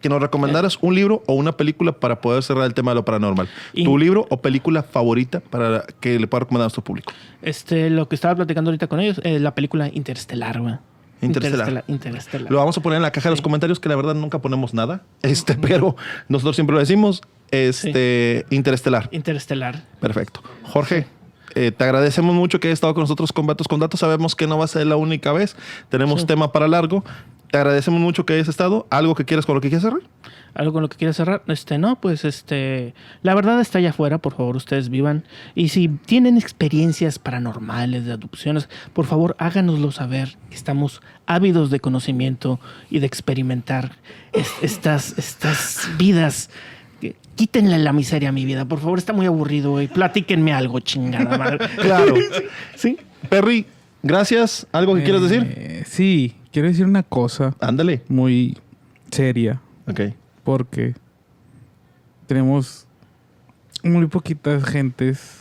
[0.00, 3.04] Que nos recomendaras un libro o una película para poder cerrar el tema de lo
[3.04, 3.48] paranormal.
[3.72, 7.12] Tu libro o película favorita para que le pueda recomendar a nuestro público.
[7.40, 10.74] este, lo que estaba platicando ahorita con ellos, eh, la película Interestelar, güey.
[11.20, 11.84] Interestelar.
[11.86, 12.50] Interestelar.
[12.50, 14.74] Lo vamos a poner en la caja de los comentarios, que la verdad nunca ponemos
[14.74, 15.02] nada.
[15.22, 15.94] Este, pero
[16.28, 17.22] nosotros siempre lo decimos.
[17.52, 19.08] Este, Interestelar.
[19.12, 19.84] Interestelar.
[20.00, 20.42] Perfecto.
[20.64, 21.06] Jorge,
[21.54, 24.00] eh, te agradecemos mucho que hayas estado con nosotros con Vatos con Datos.
[24.00, 25.56] Sabemos que no va a ser la única vez.
[25.88, 26.26] Tenemos Sí.
[26.26, 27.04] tema para largo.
[27.50, 28.86] Te agradecemos mucho que hayas estado.
[28.90, 30.00] ¿Algo que quieras con lo que quieras cerrar?
[30.54, 31.42] ¿Algo con lo que quieras cerrar?
[31.48, 32.94] Este, no, pues este.
[33.22, 35.24] La verdad está allá afuera, por favor, ustedes vivan.
[35.54, 40.36] Y si tienen experiencias paranormales, de adopciones, por favor, háganoslo saber.
[40.50, 42.58] Estamos ávidos de conocimiento
[42.90, 43.96] y de experimentar
[44.32, 46.48] es- estas, estas vidas.
[47.34, 49.88] Quítenle la miseria a mi vida, por favor, está muy aburrido, güey.
[49.88, 51.58] Platíquenme algo, chingada madre.
[51.80, 52.14] Claro.
[52.76, 52.96] Sí.
[53.28, 53.66] Perry,
[54.02, 54.66] gracias.
[54.72, 55.44] ¿Algo que quieras decir?
[55.56, 58.02] Eh, sí, quiero decir una cosa Ándale.
[58.08, 58.58] muy
[59.10, 59.60] seria.
[59.88, 60.00] Ok.
[60.44, 60.94] Porque
[62.26, 62.86] tenemos
[63.82, 65.38] muy poquitas gentes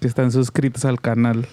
[0.00, 1.46] que están suscritas al canal.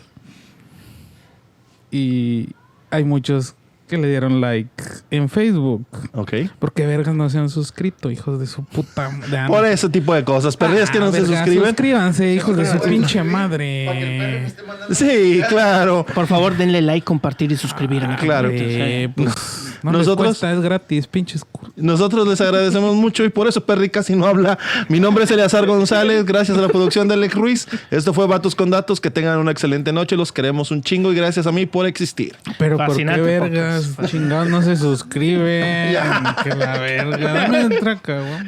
[1.92, 2.50] Y
[2.92, 3.56] hay muchos
[3.90, 4.70] que le dieron like
[5.12, 5.86] en Facebook.
[6.14, 6.34] Ok.
[6.60, 9.48] Porque vergas no se han suscrito, hijos de su puta madre.
[9.48, 10.56] Por ese tipo de cosas.
[10.56, 11.66] Perry, es que Ah, no se verga, suscriben.
[11.70, 14.46] Suscríbanse, hijos de su pinche Para que el perro me madre.
[14.46, 16.06] esté mandando- Sí, claro.
[16.14, 18.16] Por favor, denle like, compartir y suscribirme.
[18.18, 18.50] Claro.
[18.52, 21.44] Eh, pues, no Nosotros- cuesta, es gratis, pinches.
[21.76, 24.58] Nosotros les agradecemos mucho y por eso Perry casi no habla.
[24.88, 27.68] Mi nombre es Eleazar González, gracias a la producción de Alex Ruiz.
[27.90, 31.16] Esto fue Vatos con Datos, que tengan una excelente noche, los queremos un chingo y
[31.16, 32.36] gracias a mí por existir.
[32.58, 33.22] Pero ¿por qué Fascinante
[33.88, 34.12] vergas?
[34.12, 35.92] Chingados no se suscriben.
[35.94, 36.36] Ya.
[36.44, 37.34] Que la verga.
[37.34, 38.48] Dame otra, cabrón.